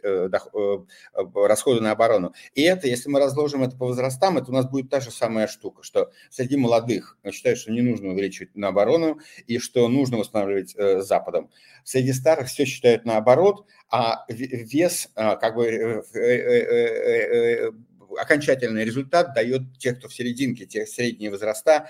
расходы 1.34 1.82
на 1.82 1.90
оборону. 1.90 2.32
И 2.54 2.62
это, 2.62 2.88
если 2.88 3.10
мы 3.10 3.20
разложим 3.20 3.62
это 3.62 3.76
по 3.76 3.84
возрастам, 3.84 4.38
это 4.38 4.50
у 4.50 4.54
нас 4.54 4.64
будет 4.66 4.88
та 4.88 5.00
же 5.00 5.10
самая 5.10 5.46
штука 5.46 5.82
что 5.82 6.10
среди 6.30 6.56
молодых 6.56 7.18
считают, 7.30 7.58
что 7.58 7.70
не 7.70 7.82
нужно 7.82 8.08
увеличивать 8.08 8.56
на 8.56 8.68
оборону 8.68 9.20
и 9.46 9.58
что 9.58 9.86
нужно 9.88 10.16
восстанавливать 10.16 10.74
э, 10.76 11.02
Западом. 11.02 11.50
Среди 11.84 12.14
старых 12.14 12.48
все 12.48 12.64
считают 12.64 13.04
наоборот, 13.04 13.66
а 13.90 14.24
вес 14.28 15.10
э, 15.14 15.36
как 15.36 15.56
бы 15.56 15.66
э, 15.66 16.02
э, 16.14 16.18
э, 16.18 17.68
э 17.68 17.70
окончательный 18.18 18.84
результат 18.84 19.34
дает 19.34 19.62
те, 19.78 19.92
кто 19.94 20.08
в 20.08 20.14
серединке, 20.14 20.66
те 20.66 20.86
средние 20.86 21.30
возраста, 21.30 21.88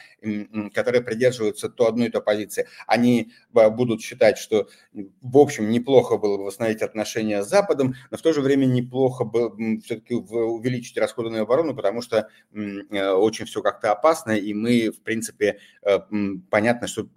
которые 0.74 1.02
придерживаются 1.02 1.68
то 1.68 1.86
одной, 1.86 2.10
то 2.10 2.20
позиции. 2.20 2.66
Они 2.86 3.32
будут 3.52 4.02
считать, 4.02 4.38
что 4.38 4.68
в 4.92 5.38
общем 5.38 5.70
неплохо 5.70 6.16
было 6.16 6.36
бы 6.36 6.44
восстановить 6.44 6.82
отношения 6.82 7.42
с 7.42 7.48
Западом, 7.48 7.94
но 8.10 8.16
в 8.16 8.22
то 8.22 8.32
же 8.32 8.40
время 8.40 8.66
неплохо 8.66 9.24
бы 9.24 9.80
все-таки 9.80 10.14
увеличить 10.14 10.96
расходы 10.98 11.30
на 11.30 11.40
оборону, 11.40 11.74
потому 11.74 12.02
что 12.02 12.28
э, 12.52 13.10
очень 13.10 13.46
все 13.46 13.62
как-то 13.62 13.92
опасно, 13.92 14.32
и 14.32 14.54
мы, 14.54 14.90
в 14.90 15.00
принципе, 15.02 15.58
э, 15.82 15.98
понятно, 16.50 16.86
что 16.86 17.08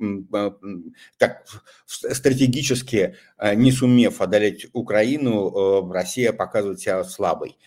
так 1.18 1.46
стратегически, 1.86 3.16
э, 3.38 3.56
не 3.56 3.72
сумев 3.72 4.22
одолеть 4.22 4.68
Украину, 4.74 5.92
Россия 5.92 6.34
показывает 6.34 6.80
себя 6.80 7.04
слабой. 7.04 7.58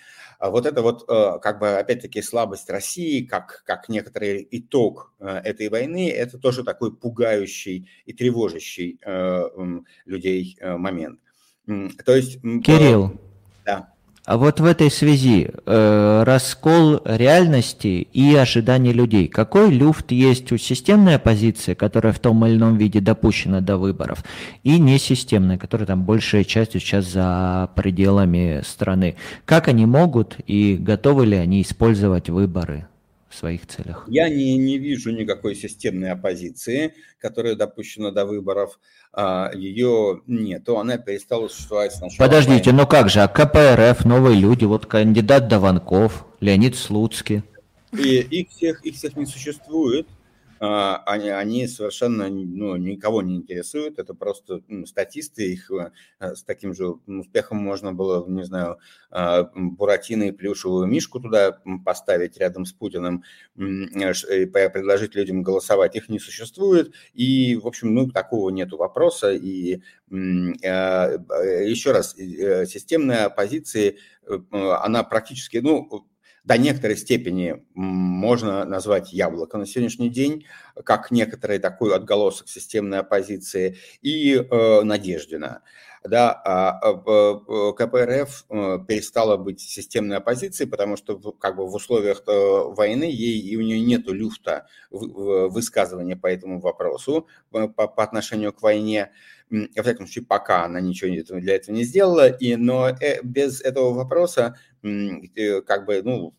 А 0.45 0.51
вот 0.51 0.67
это 0.67 0.83
вот, 0.83 1.09
э, 1.09 1.39
как 1.41 1.59
бы, 1.59 1.79
опять-таки, 1.79 2.21
слабость 2.21 2.69
России, 2.69 3.25
как, 3.25 3.63
как 3.65 3.89
некоторый 3.89 4.47
итог 4.51 5.15
э, 5.19 5.27
этой 5.43 5.71
войны, 5.71 6.11
это 6.11 6.37
тоже 6.37 6.65
такой 6.65 6.95
пугающий 6.95 7.89
и 8.05 8.13
тревожащий 8.13 9.01
э, 9.03 9.49
людей 10.05 10.59
момент. 10.61 11.19
То 11.65 12.15
есть... 12.15 12.43
Кирилл, 12.43 13.19
да. 13.65 13.94
А 14.27 14.39
вот 14.39 14.59
в 14.59 14.65
этой 14.65 14.91
связи 14.91 15.51
э, 15.67 16.23
раскол 16.25 17.03
реальности 17.05 18.09
и 18.11 18.35
ожиданий 18.35 18.93
людей. 18.93 19.29
Какой 19.29 19.71
люфт 19.71 20.13
есть 20.13 20.51
у 20.51 20.57
системной 20.57 21.17
оппозиции, 21.17 21.75
которая 21.75 22.15
в 22.15 22.19
том 22.19 22.45
или 22.47 22.57
ином 22.57 22.79
виде 22.79 23.01
допущена 23.01 23.61
до 23.61 23.77
выборов, 23.77 24.25
и 24.63 24.79
несистемная, 24.79 25.59
которая 25.59 25.87
там 25.87 26.05
большая 26.05 26.45
частью 26.45 26.81
сейчас 26.81 27.05
за 27.05 27.69
пределами 27.75 28.63
страны. 28.67 29.17
Как 29.45 29.69
они 29.69 29.85
могут 29.85 30.37
и 30.47 30.79
готовы 30.81 31.27
ли 31.27 31.37
они 31.37 31.61
использовать 31.61 32.31
выборы? 32.31 32.87
В 33.35 33.39
своих 33.39 33.67
целях? 33.67 34.05
Я 34.09 34.29
не, 34.29 34.57
не 34.57 34.79
вижу 34.79 35.11
никакой 35.11 35.55
системной 35.57 36.13
оппозиции, 36.13 36.95
которая 37.19 37.57
допущена 37.57 38.11
до 38.13 38.25
выборов. 38.25 38.79
А, 39.13 39.51
ее 39.55 40.23
нету, 40.27 40.79
она 40.79 40.99
перестала 40.99 41.49
существовать 41.49 41.93
сначала. 41.93 42.29
Подождите, 42.29 42.71
войны. 42.71 42.83
ну 42.83 42.87
как 42.87 43.11
же, 43.11 43.21
а 43.21 43.29
КПРФ, 43.29 44.05
новые 44.05 44.39
люди, 44.39 44.65
вот 44.65 44.87
кандидат 44.87 45.49
Даванков, 45.49 46.27
Леонид 46.41 46.77
Слуцкий. 46.77 47.43
И 47.93 48.19
их 48.19 48.51
всех, 48.51 48.85
их 48.85 48.95
всех 48.95 49.17
не 49.17 49.27
существует. 49.27 50.07
А, 50.67 51.03
они, 51.05 51.29
они 51.29 51.69
совершенно 51.69 52.29
ну, 52.31 52.77
никого 52.77 53.21
не 53.21 53.37
интересуют, 53.37 53.99
это 53.99 54.15
просто 54.15 54.63
ну, 54.67 54.87
статисты, 54.87 55.53
их 55.53 55.71
э, 55.71 55.91
с 56.21 56.43
таким 56.43 56.73
же 56.73 56.89
успехом 57.07 57.59
можно 57.59 57.93
было, 57.93 58.27
не 58.27 58.45
знаю, 58.45 58.79
а, 59.11 59.51
Буратино 59.55 60.25
и 60.25 60.33
плюшевую 60.33 60.87
мишку 60.87 61.21
туда 61.21 61.59
поставить 61.85 62.39
рядом 62.39 62.65
с 62.65 62.73
Путиным 62.73 63.25
э, 63.59 63.63
и 63.63 64.47
предложить 64.47 65.15
людям 65.15 65.43
голосовать, 65.43 65.97
их 65.97 66.09
не 66.09 66.19
существует, 66.19 66.95
и, 67.13 67.57
в 67.57 67.67
общем, 67.67 67.95
ну, 67.95 68.11
такого 68.11 68.49
нету 68.49 68.79
вопроса, 68.79 69.33
и 69.33 69.83
а, 70.11 71.11
еще 71.63 71.93
раз, 71.93 72.19
э, 72.19 72.65
системная 72.65 73.27
оппозиция, 73.27 73.97
она 74.41 75.05
практически, 75.05 75.59
ну, 75.59 76.07
до 76.45 76.59
некоторой 76.59 76.97
степени 76.97 77.65
можно 77.75 78.65
назвать 78.65 79.13
яблоко 79.13 79.57
на 79.57 79.67
сегодняшний 79.67 80.11
день, 80.11 80.47
как 80.85 81.11
некоторый 81.11 81.59
такой 81.59 81.95
отголосок 81.95 82.49
системной 82.49 82.99
оппозиции, 82.99 83.79
и 84.03 84.35
э, 84.35 84.83
Надеждина. 84.83 85.63
Да, 86.07 86.33
а, 86.33 86.79
а 86.83 87.73
КПРФ 87.73 88.45
э, 88.51 88.79
перестала 88.87 89.39
быть 89.39 89.61
системной 89.61 90.19
оппозицией, 90.19 90.69
потому 90.69 90.99
что 90.99 91.19
как 91.33 91.57
бы 91.57 91.67
в 91.67 91.75
условиях 91.75 92.23
э, 92.27 92.31
войны 92.31 93.05
ей 93.05 93.41
и 93.41 93.57
у 93.57 93.63
нее 93.63 93.81
нет 93.81 94.07
люфта 94.07 94.67
высказывания 94.91 96.15
по 96.15 96.27
этому 96.27 96.61
вопросу 96.61 97.27
по, 97.51 97.69
по 97.69 98.03
отношению 98.03 98.53
к 98.53 98.61
войне 98.61 99.13
во 99.77 99.83
всяком 99.83 100.07
случае, 100.07 100.25
пока 100.27 100.65
она 100.65 100.81
ничего 100.81 101.41
для 101.41 101.57
этого 101.57 101.75
не 101.75 101.85
сделала, 101.85 102.29
и, 102.29 102.57
но 102.57 102.89
э, 102.89 103.21
без 103.23 103.61
этого 103.61 103.93
вопроса 103.93 104.57
э, 104.83 105.61
как 105.63 105.87
бы, 105.87 106.03
ну, 106.03 106.35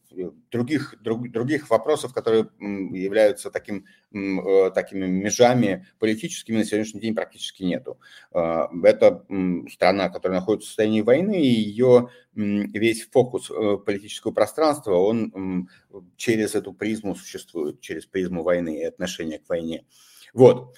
других, 0.51 0.95
друг, 1.01 1.29
других 1.29 1.69
вопросов, 1.69 2.13
которые 2.13 2.49
являются 2.59 3.51
таким, 3.51 3.85
э, 4.13 4.71
такими 4.73 5.05
межами 5.07 5.87
политическими, 5.99 6.57
на 6.57 6.65
сегодняшний 6.65 7.01
день 7.01 7.15
практически 7.15 7.63
нету. 7.63 7.99
Это 8.31 9.25
страна, 9.69 10.09
которая 10.09 10.39
находится 10.39 10.67
в 10.67 10.69
состоянии 10.69 11.01
войны, 11.01 11.41
и 11.41 11.47
ее 11.47 12.09
весь 12.33 13.07
фокус 13.09 13.51
политического 13.85 14.31
пространства, 14.31 14.95
он 14.95 15.69
через 16.17 16.55
эту 16.55 16.73
призму 16.73 17.15
существует, 17.15 17.81
через 17.81 18.05
призму 18.05 18.43
войны 18.43 18.79
и 18.79 18.83
отношения 18.83 19.39
к 19.39 19.49
войне. 19.49 19.85
Вот. 20.33 20.75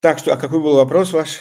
Так 0.00 0.18
что, 0.18 0.32
а 0.32 0.36
какой 0.36 0.60
был 0.60 0.76
вопрос 0.76 1.12
ваш? 1.12 1.40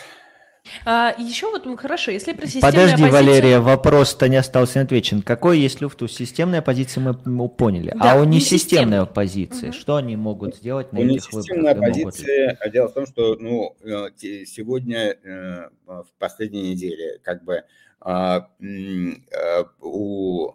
А, 0.84 1.14
еще 1.18 1.52
вот, 1.52 1.66
ну, 1.66 1.78
хорошо, 1.78 2.12
если 2.12 2.34
про 2.34 2.48
системную 2.48 2.72
Подожди, 2.72 3.04
оппозицию... 3.04 3.12
Валерия, 3.12 3.60
вопрос-то 3.60 4.28
не 4.28 4.38
остался 4.38 4.80
неотвечен. 4.80 5.22
Какой 5.22 5.60
есть 5.60 5.82
люфт 5.82 6.02
у 6.02 6.08
системной 6.08 6.60
оппозиции, 6.60 7.00
мы 7.00 7.50
поняли. 7.50 7.94
Да, 7.96 8.14
а 8.14 8.16
у 8.20 8.24
несистемной 8.24 9.00
оппозиции, 9.00 9.70
угу. 9.70 9.76
что 9.76 9.96
они 9.98 10.16
могут 10.16 10.56
сделать 10.56 10.92
на 10.92 11.00
у 11.00 11.04
этих 11.04 11.32
выборах? 11.32 11.78
оппозиции, 11.78 12.48
могут... 12.48 12.72
дело 12.74 12.88
в 12.88 12.94
том, 12.94 13.06
что 13.06 13.36
ну, 13.36 13.76
э, 13.84 14.10
сегодня, 14.46 15.12
э, 15.12 15.70
в 15.86 16.08
последней 16.18 16.72
неделе, 16.72 17.20
как 17.24 17.44
бы 17.44 17.64
а, 18.02 18.50
э, 18.60 19.64
у, 19.82 20.52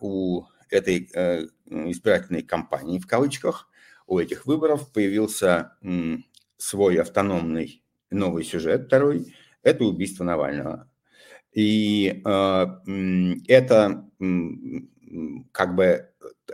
у 0.00 0.44
этой 0.70 1.08
избирательной 1.66 2.42
кампании, 2.42 2.98
в 2.98 3.06
кавычках, 3.06 3.68
у 4.06 4.18
этих 4.18 4.46
выборов 4.46 4.92
появился 4.92 5.72
свой 6.56 7.00
автономный 7.00 7.82
новый 8.10 8.44
сюжет, 8.44 8.86
второй, 8.86 9.34
это 9.62 9.84
убийство 9.84 10.24
Навального. 10.24 10.88
И 11.52 12.22
э, 12.24 12.66
это 13.48 14.08
как 15.52 15.74
бы 15.74 16.08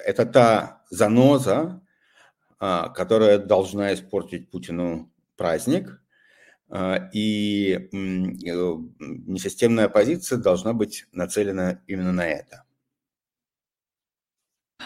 это 0.05 0.27
та 0.27 0.83
заноза, 0.91 1.81
э, 2.61 2.85
которая 2.95 3.39
должна 3.39 3.95
испортить 3.95 4.51
Путину 4.51 5.11
праздник, 5.37 6.03
э, 6.71 7.11
и 7.13 7.73
э, 7.73 7.89
несистемная 7.91 9.87
оппозиция 9.87 10.39
должна 10.39 10.73
быть 10.73 11.07
нацелена 11.13 11.81
именно 11.87 12.13
на 12.13 12.27
это. 12.27 12.65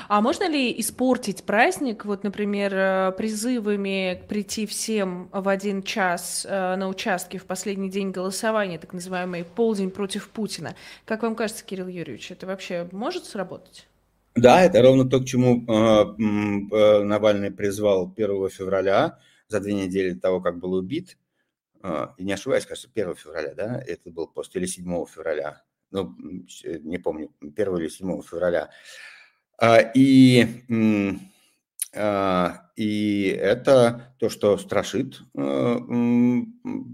А 0.09 0.21
можно 0.21 0.49
ли 0.49 0.79
испортить 0.81 1.45
праздник, 1.45 2.05
вот, 2.05 2.25
например, 2.25 2.75
э, 2.75 3.13
призывами 3.17 4.23
прийти 4.29 4.67
всем 4.67 5.29
в 5.33 5.49
один 5.49 5.83
час 5.83 6.47
э, 6.49 6.77
на 6.77 6.89
участке 6.89 7.39
в 7.39 7.45
последний 7.45 7.91
день 7.91 8.11
голосования, 8.11 8.79
так 8.79 8.93
называемый 8.93 9.45
полдень 9.45 9.91
против 9.91 10.29
Путина? 10.29 10.75
Как 11.05 11.23
вам 11.23 11.35
кажется, 11.35 11.65
Кирилл 11.65 11.89
Юрьевич, 11.89 12.31
это 12.31 12.47
вообще 12.47 12.89
может 12.93 13.25
сработать? 13.25 13.87
Да, 14.35 14.63
это 14.63 14.83
ровно 14.83 15.09
то, 15.09 15.21
к 15.21 15.27
чему 15.27 15.65
э, 15.67 17.03
Навальный 17.05 17.51
призвал 17.51 18.13
1 18.15 18.49
февраля, 18.51 19.19
за 19.49 19.61
две 19.61 19.75
недели 19.75 20.11
до 20.11 20.21
того, 20.21 20.41
как 20.41 20.59
был 20.59 20.73
убит. 20.73 21.19
И 22.17 22.25
не 22.25 22.33
ошибаюсь, 22.33 22.65
кажется, 22.65 22.89
1 22.95 23.15
февраля, 23.15 23.53
да, 23.55 23.83
это 23.87 24.11
был 24.11 24.27
пост, 24.27 24.57
или 24.57 24.65
7 24.65 25.05
февраля, 25.05 25.63
ну, 25.91 26.17
не 26.19 26.97
помню, 26.97 27.31
1 27.43 27.77
или 27.77 27.89
7 27.89 28.23
февраля. 28.23 28.71
А, 29.67 29.79
и, 29.79 30.47
а, 31.97 32.71
и 32.77 33.35
это 33.41 34.15
то, 34.19 34.29
что 34.29 34.59
страшит 34.59 35.23
э, 35.35 35.77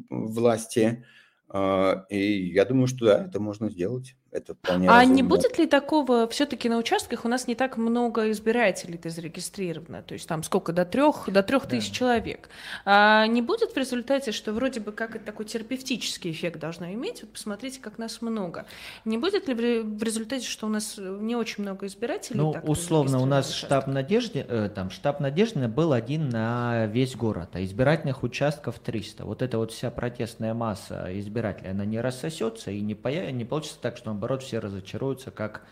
власти. 0.09 1.05
А, 1.49 2.07
и 2.11 2.53
я 2.53 2.65
думаю, 2.65 2.87
что 2.87 3.07
да, 3.07 3.25
это 3.25 3.41
можно 3.41 3.71
сделать. 3.71 4.15
Это 4.33 4.55
вполне 4.55 4.89
А 4.89 5.01
разумно. 5.01 5.15
не 5.15 5.23
будет 5.25 5.59
ли 5.59 5.67
такого, 5.67 6.29
все-таки 6.29 6.69
на 6.69 6.79
участках 6.79 7.25
у 7.25 7.29
нас 7.29 7.49
не 7.49 7.57
так 7.57 7.77
много 7.77 8.31
избирателей-то 8.31 9.11
зарегистрировано, 9.11 10.03
то 10.03 10.15
есть 10.15 10.29
там 10.29 10.45
сколько, 10.45 10.73
до 10.73 10.85
трех, 10.85 11.29
до 11.29 11.43
трех 11.43 11.65
да. 11.65 11.71
тысяч 11.71 11.91
человек. 11.91 12.49
А 12.85 13.27
не 13.27 13.43
будет 13.43 13.73
в 13.73 13.77
результате, 13.77 14.31
что 14.31 14.53
вроде 14.53 14.79
бы 14.79 14.93
как 14.93 15.17
это 15.17 15.25
такой 15.25 15.47
терапевтический 15.47 16.31
эффект 16.31 16.61
должно 16.61 16.93
иметь, 16.93 17.23
вот 17.23 17.33
посмотрите, 17.33 17.81
как 17.81 17.99
нас 17.99 18.23
много. 18.23 18.67
Не 19.05 19.19
будет 19.19 19.49
ли 19.49 19.55
в 19.83 20.03
результате, 20.03 20.47
что 20.47 20.67
у 20.67 20.71
нас 20.71 20.95
не 20.97 21.35
очень 21.35 21.65
много 21.65 21.87
избирателей? 21.87 22.39
Ну, 22.39 22.51
условно, 22.63 23.19
у 23.19 23.27
нас 23.27 23.53
штаб 23.53 23.89
Надежды, 23.89 24.47
э, 24.47 24.71
там, 24.73 24.91
штаб 24.91 25.19
Надежды 25.19 25.67
был 25.67 25.93
один 25.93 26.29
на 26.29 26.87
весь 26.87 27.17
город, 27.17 27.51
а 27.55 27.65
избирательных 27.65 28.23
участков 28.23 28.79
300. 28.79 29.25
Вот 29.25 29.43
эта 29.43 29.59
вот 29.59 29.73
вся 29.73 29.91
протестная 29.91 30.55
масса 30.55 31.09
избирателей, 31.19 31.71
она 31.71 31.85
не 31.85 32.01
рассосется 32.01 32.71
и 32.71 32.81
не, 32.81 32.95
появ... 32.95 33.33
не 33.33 33.45
получится 33.45 33.79
так, 33.81 33.97
что 33.97 34.11
наоборот, 34.21 34.43
все 34.43 34.59
разочаруются, 34.59 35.31
как 35.31 35.63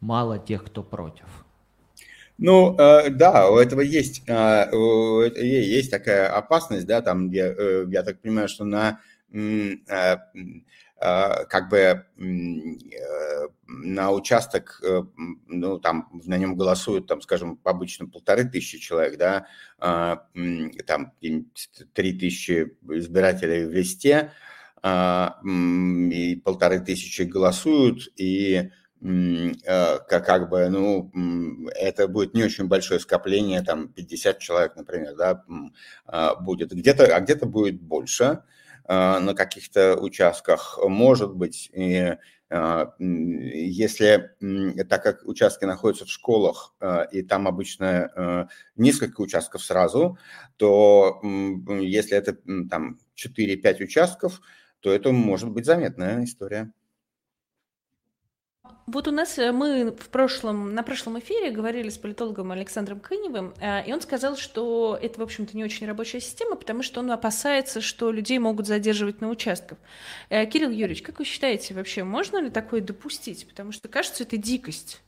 мало 0.00 0.38
тех, 0.38 0.64
кто 0.64 0.84
против. 0.84 1.26
Ну, 2.38 2.76
э, 2.78 3.10
да, 3.10 3.50
у 3.50 3.56
этого 3.56 3.80
есть, 3.80 4.22
э, 4.28 4.70
есть 5.36 5.90
такая 5.90 6.32
опасность, 6.32 6.86
да, 6.86 7.02
там, 7.02 7.28
э, 7.32 7.86
я 7.90 8.02
так 8.04 8.20
понимаю, 8.20 8.48
что 8.48 8.64
на 8.64 9.00
как 11.50 11.68
бы 11.68 12.06
на 13.66 14.10
участок, 14.10 14.82
ну, 15.46 15.78
там, 15.78 16.08
на 16.24 16.38
нем 16.38 16.56
голосуют, 16.56 17.06
там, 17.06 17.20
скажем, 17.20 17.60
обычно 17.62 18.08
полторы 18.08 18.44
тысячи 18.44 18.78
человек, 18.78 19.18
да, 19.18 19.46
там, 20.86 21.12
три 21.92 22.18
тысячи 22.18 22.74
избирателей 22.88 23.66
в 23.66 23.72
листе, 23.72 24.32
и 24.82 26.36
полторы 26.44 26.80
тысячи 26.80 27.22
голосуют, 27.22 28.08
и 28.16 28.70
а, 29.00 29.98
как, 30.08 30.26
как 30.26 30.48
бы, 30.50 30.68
ну, 30.68 31.10
это 31.76 32.08
будет 32.08 32.34
не 32.34 32.42
очень 32.42 32.66
большое 32.66 32.98
скопление, 32.98 33.62
там 33.62 33.88
50 33.88 34.38
человек, 34.38 34.76
например, 34.76 35.14
да, 35.16 35.44
а, 36.06 36.34
будет. 36.34 36.72
Где-то, 36.72 37.14
а 37.14 37.20
где-то 37.20 37.46
будет 37.46 37.80
больше 37.80 38.42
на 38.88 39.34
каких-то 39.34 39.96
участках, 39.96 40.78
может 40.82 41.34
быть, 41.34 41.68
и 41.74 42.16
если, 42.48 44.30
так 44.88 45.02
как 45.02 45.26
участки 45.26 45.66
находятся 45.66 46.06
в 46.06 46.10
школах, 46.10 46.74
и 47.12 47.20
там 47.20 47.46
обычно 47.46 48.48
несколько 48.76 49.20
участков 49.20 49.62
сразу, 49.62 50.16
то 50.56 51.20
если 51.22 52.16
это 52.16 52.38
там 52.70 52.98
4-5 53.14 53.82
участков, 53.82 54.40
то 54.80 54.92
это 54.92 55.12
может 55.12 55.50
быть 55.50 55.66
заметная 55.66 56.24
история. 56.24 56.72
Вот 58.90 59.06
у 59.06 59.10
нас 59.10 59.38
э, 59.38 59.52
мы 59.52 59.90
в 59.90 60.08
прошлом, 60.08 60.74
на 60.74 60.82
прошлом 60.82 61.18
эфире 61.18 61.50
говорили 61.50 61.90
с 61.90 61.98
политологом 61.98 62.52
Александром 62.52 63.00
Кыневым, 63.00 63.52
э, 63.60 63.86
и 63.86 63.92
он 63.92 64.00
сказал, 64.00 64.36
что 64.36 64.98
это, 65.00 65.20
в 65.20 65.22
общем-то, 65.22 65.54
не 65.54 65.62
очень 65.62 65.86
рабочая 65.86 66.20
система, 66.20 66.56
потому 66.56 66.82
что 66.82 67.00
он 67.00 67.10
опасается, 67.10 67.82
что 67.82 68.10
людей 68.10 68.38
могут 68.38 68.66
задерживать 68.66 69.20
на 69.20 69.28
участках. 69.28 69.76
Э, 70.30 70.46
Кирилл 70.46 70.70
Юрьевич, 70.70 71.02
как 71.02 71.18
вы 71.18 71.26
считаете, 71.26 71.74
вообще 71.74 72.02
можно 72.02 72.40
ли 72.40 72.48
такое 72.48 72.80
допустить? 72.80 73.46
Потому 73.46 73.72
что, 73.72 73.88
кажется, 73.88 74.22
это 74.22 74.38
дикость. 74.38 75.02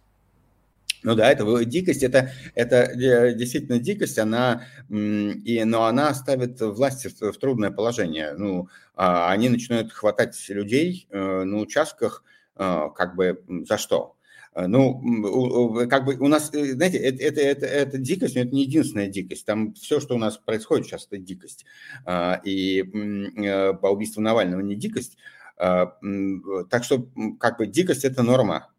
Ну 1.02 1.14
да, 1.14 1.30
это 1.30 1.64
дикость, 1.64 2.02
это, 2.02 2.30
это 2.54 2.92
действительно 3.34 3.78
дикость, 3.78 4.18
она, 4.18 4.64
и, 4.88 5.62
но 5.64 5.84
она 5.84 6.12
ставит 6.14 6.60
власти 6.60 7.08
в, 7.08 7.32
в 7.32 7.38
трудное 7.38 7.70
положение. 7.70 8.34
Ну, 8.36 8.68
а, 8.94 9.30
они 9.30 9.48
начинают 9.48 9.92
хватать 9.92 10.36
людей 10.50 11.06
э, 11.10 11.42
на 11.44 11.58
участках, 11.58 12.22
э, 12.56 12.88
как 12.94 13.16
бы 13.16 13.42
за 13.66 13.78
что? 13.78 14.16
Ну, 14.54 15.86
как 15.88 16.04
бы 16.04 16.16
у 16.16 16.26
нас, 16.26 16.50
знаете, 16.50 16.98
это, 16.98 17.22
это, 17.22 17.40
это, 17.40 17.66
это 17.66 17.98
дикость, 17.98 18.34
но 18.34 18.40
это 18.40 18.52
не 18.52 18.64
единственная 18.64 19.06
дикость. 19.06 19.46
Там 19.46 19.74
все, 19.74 20.00
что 20.00 20.16
у 20.16 20.18
нас 20.18 20.38
происходит 20.38 20.86
сейчас, 20.86 21.06
это 21.06 21.18
дикость. 21.18 21.64
И 22.44 22.82
по 23.80 23.86
убийству 23.90 24.20
Навального 24.20 24.60
не 24.60 24.74
дикость. 24.74 25.18
Так 25.56 26.82
что, 26.82 27.08
как 27.38 27.58
бы, 27.58 27.68
дикость– 27.68 28.04
это 28.06 28.24
норма. 28.24 28.72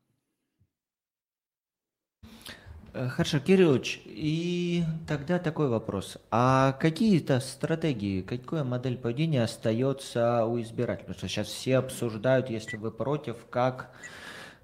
Э, 2.94 3.08
хорошо, 3.08 3.40
Кириллович, 3.40 4.02
и 4.06 4.84
тогда 5.08 5.40
такой 5.40 5.70
вопрос. 5.70 6.18
А 6.30 6.74
какие-то 6.74 7.40
стратегии, 7.40 8.22
какая 8.22 8.64
модель 8.64 8.98
поведения 8.98 9.44
остается 9.44 10.46
у 10.46 10.60
избирателей? 10.62 11.06
Потому 11.08 11.18
что 11.18 11.28
сейчас 11.30 11.48
все 11.48 11.78
обсуждают, 11.78 12.50
если 12.50 12.76
вы 12.76 12.92
против, 12.92 13.38
как, 13.50 13.92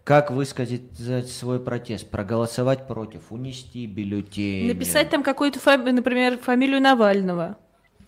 как 0.04 0.32
высказать 0.32 0.82
свой 1.30 1.62
протест, 1.62 2.10
проголосовать 2.10 2.86
против, 2.88 3.32
унести 3.32 3.86
бюллетень. 3.88 4.68
Написать 4.68 5.10
там 5.10 5.24
какую-то, 5.24 5.60
фами- 5.60 5.92
например, 5.92 6.38
фамилию 6.38 6.82
Навального. 6.82 7.58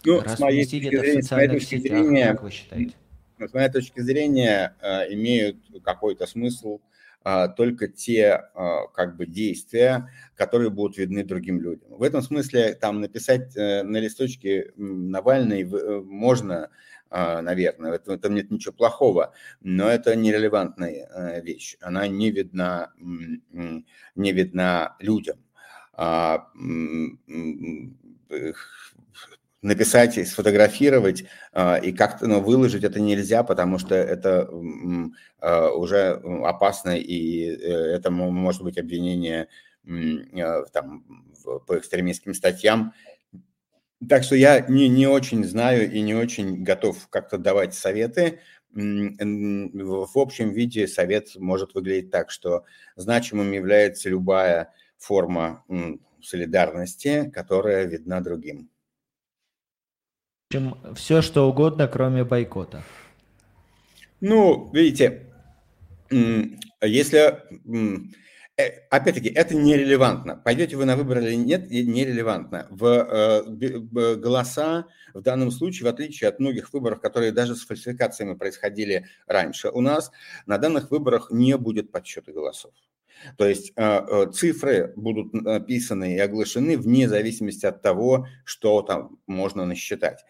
Ну, 0.04 0.22
с 0.22 0.40
моей 0.40 0.64
точки 0.64 0.98
зрения, 0.98 1.22
с 1.22 1.32
моей 1.32 1.48
точки 1.48 1.78
зрения, 1.78 2.28
как 2.28 2.44
вы 2.44 2.52
считаете? 2.52 2.94
С 3.38 3.54
моей 3.54 3.70
точки 3.70 4.02
зрения, 4.02 4.76
э, 4.82 5.14
имеют 5.14 5.58
какой-то 5.84 6.28
смысл 6.28 6.80
только 7.56 7.88
те 7.88 8.50
а, 8.54 8.88
как 8.88 9.18
бы 9.18 9.26
действия, 9.26 10.10
которые 10.36 10.70
будут 10.70 10.98
видны 10.98 11.24
другим 11.24 11.62
людям. 11.62 11.90
В 11.90 12.04
этом 12.04 12.22
смысле 12.22 12.74
там 12.76 13.02
написать 13.02 13.56
э, 13.58 13.84
на 13.84 13.98
листочке 13.98 14.72
Навальный 14.78 15.64
э, 15.64 16.02
можно, 16.02 16.70
а, 17.10 17.42
наверное, 17.42 17.92
в 17.92 17.94
этом, 17.94 18.16
в 18.16 18.18
этом 18.18 18.36
нет 18.36 18.52
ничего 18.52 18.74
плохого, 18.74 19.34
но 19.62 19.90
это 19.90 20.16
нерелевантная 20.16 21.10
э, 21.14 21.42
вещь, 21.42 21.76
она 21.82 22.08
не 22.08 22.32
видна, 22.32 22.94
не 24.16 24.32
видна 24.32 24.96
людям 25.00 25.38
написать 29.62 30.18
и 30.18 30.26
сфотографировать 30.26 31.26
э, 31.54 31.86
и 31.86 31.92
как-то 31.92 32.28
ну, 32.28 32.40
выложить 32.40 32.84
это 32.84 33.00
нельзя, 33.00 33.44
потому 33.44 33.78
что 33.78 33.96
это 33.96 34.50
э, 35.42 35.70
уже 35.70 36.22
опасно, 36.46 36.98
и 36.98 37.50
э, 37.50 37.96
это 37.96 38.10
может 38.12 38.64
быть 38.64 38.78
обвинение 38.78 39.48
там, 40.74 41.04
по 41.66 41.78
экстремистским 41.78 42.34
статьям. 42.34 42.94
Так 44.08 44.24
что 44.24 44.36
я 44.36 44.60
не, 44.62 44.88
не 44.88 45.08
очень 45.08 45.44
знаю 45.44 45.92
и 45.92 46.02
не 46.02 46.14
очень 46.14 46.64
готов 46.64 47.08
как-то 47.10 47.38
давать 47.38 47.74
советы. 47.74 48.40
В 48.72 50.20
общем 50.20 50.52
виде 50.52 50.88
совет 50.88 51.36
может 51.38 51.74
выглядеть 51.74 52.12
так, 52.12 52.30
что 52.30 52.66
значимым 52.98 53.52
является 53.52 54.10
любая 54.10 54.74
форма 54.98 55.66
солидарности, 56.22 57.32
которая 57.34 57.86
видна 57.86 58.22
другим 58.22 58.70
общем, 60.50 60.96
все 60.96 61.22
что 61.22 61.48
угодно, 61.48 61.88
кроме 61.88 62.24
бойкота. 62.24 62.82
Ну, 64.20 64.72
видите, 64.74 65.28
если 66.82 67.44
э, 68.58 68.64
опять-таки, 68.90 69.30
это 69.30 69.56
нерелевантно. 69.56 70.42
Пойдете 70.44 70.76
вы 70.76 70.86
на 70.86 70.96
выборы 70.96 71.24
или 71.24 71.36
нет, 71.36 71.70
нерелевантно. 71.70 72.66
В 72.72 72.84
э, 72.84 74.16
голоса 74.16 74.88
в 75.14 75.22
данном 75.22 75.52
случае, 75.52 75.86
в 75.86 75.94
отличие 75.94 76.30
от 76.30 76.40
многих 76.40 76.74
выборов, 76.74 77.00
которые 77.00 77.32
даже 77.32 77.56
с 77.56 77.64
фальсификациями 77.64 78.34
происходили 78.34 79.06
раньше, 79.28 79.70
у 79.70 79.82
нас 79.82 80.12
на 80.48 80.58
данных 80.58 80.90
выборах 80.90 81.30
не 81.30 81.58
будет 81.58 81.92
подсчета 81.92 82.32
голосов. 82.32 82.74
То 83.38 83.48
есть 83.48 83.74
а, 83.76 84.00
а, 84.00 84.32
цифры 84.32 84.94
будут 84.96 85.34
написаны 85.34 86.16
и 86.16 86.20
оглашены 86.20 86.78
вне 86.78 87.08
зависимости 87.08 87.66
от 87.66 87.82
того, 87.82 88.28
что 88.44 88.82
там 88.82 89.20
можно 89.28 89.66
насчитать. 89.66 90.26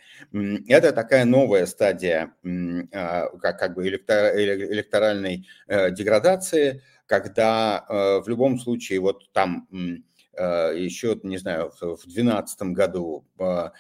Это 0.68 0.92
такая 0.92 1.26
новая 1.26 1.66
стадия 1.66 2.34
а, 2.94 3.30
как, 3.38 3.60
как 3.60 3.76
бы 3.76 3.88
электоральной 3.88 5.48
э, 5.68 5.92
деградации, 5.92 6.82
когда 7.06 7.86
в 7.90 8.26
любом 8.28 8.60
случае 8.60 9.00
вот 9.00 9.32
там 9.32 9.68
еще, 10.38 11.20
не 11.24 11.38
знаю, 11.38 11.72
в 11.72 11.80
2012 11.80 12.62
году, 12.74 13.26
в 13.38 13.74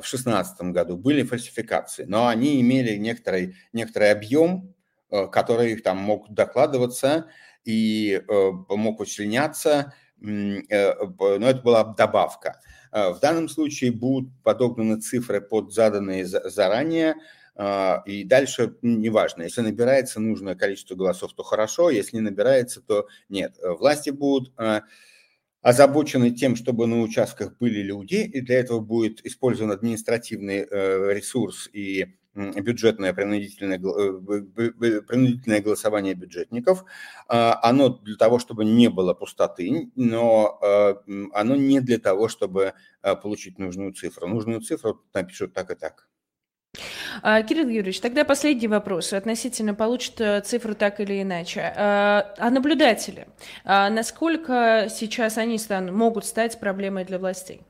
2016 0.00 0.60
году 0.72 0.96
были 0.96 1.22
фальсификации, 1.22 2.04
но 2.04 2.28
они 2.28 2.60
имели 2.60 2.96
некоторый, 2.96 3.56
некоторый 3.72 4.10
объем, 4.10 4.74
э, 5.10 5.26
который 5.26 5.76
там 5.76 5.98
мог 5.98 6.28
докладываться, 6.30 7.26
и 7.66 8.22
э, 8.26 8.50
мог 8.70 9.00
усиляться, 9.00 9.92
э, 10.22 10.24
но 10.28 11.48
это 11.48 11.60
была 11.60 11.84
добавка. 11.84 12.60
Э, 12.92 13.10
в 13.10 13.18
данном 13.20 13.48
случае 13.48 13.90
будут 13.92 14.30
подогнаны 14.42 15.00
цифры 15.00 15.40
под 15.42 15.74
заданные 15.74 16.24
заранее, 16.24 17.16
и 18.06 18.24
дальше 18.24 18.76
неважно, 18.82 19.44
если 19.44 19.62
набирается 19.62 20.20
нужное 20.20 20.54
количество 20.54 20.94
голосов, 20.94 21.32
то 21.32 21.42
хорошо, 21.42 21.88
если 21.88 22.16
не 22.16 22.22
набирается, 22.22 22.82
то 22.82 23.06
нет. 23.30 23.56
Власти 23.62 24.10
будут 24.10 24.52
озабочены 25.62 26.32
тем, 26.32 26.54
чтобы 26.54 26.86
на 26.86 27.00
участках 27.00 27.56
были 27.56 27.80
люди, 27.80 28.16
и 28.16 28.42
для 28.42 28.58
этого 28.58 28.80
будет 28.80 29.24
использован 29.24 29.70
административный 29.70 30.66
ресурс 31.14 31.70
и 31.72 32.18
бюджетное 32.36 33.12
принудительное, 33.14 33.78
э, 33.78 35.00
принудительное 35.00 35.62
голосование 35.62 36.14
бюджетников. 36.14 36.84
А, 37.28 37.58
оно 37.62 37.88
для 37.88 38.16
того, 38.16 38.38
чтобы 38.38 38.64
не 38.64 38.88
было 38.88 39.14
пустоты, 39.14 39.90
но 39.96 40.58
а, 40.62 41.02
оно 41.32 41.56
не 41.56 41.80
для 41.80 41.98
того, 41.98 42.28
чтобы 42.28 42.74
а, 43.02 43.16
получить 43.16 43.58
нужную 43.58 43.92
цифру. 43.92 44.28
Нужную 44.28 44.60
цифру 44.60 45.02
напишут 45.14 45.54
так 45.54 45.70
и 45.70 45.74
так. 45.74 46.08
Кирилл 47.22 47.68
Юрьевич, 47.68 48.00
тогда 48.00 48.24
последний 48.24 48.68
вопрос 48.68 49.14
относительно 49.14 49.74
получат 49.74 50.20
э, 50.20 50.42
цифру 50.42 50.74
так 50.74 51.00
или 51.00 51.22
иначе. 51.22 51.72
А 51.74 52.50
наблюдатели, 52.50 53.26
насколько 53.64 54.88
сейчас 54.90 55.38
они 55.38 55.56
станут, 55.56 55.94
могут 55.94 56.26
стать 56.26 56.60
проблемой 56.60 57.06
для 57.06 57.18
властей? 57.18 57.62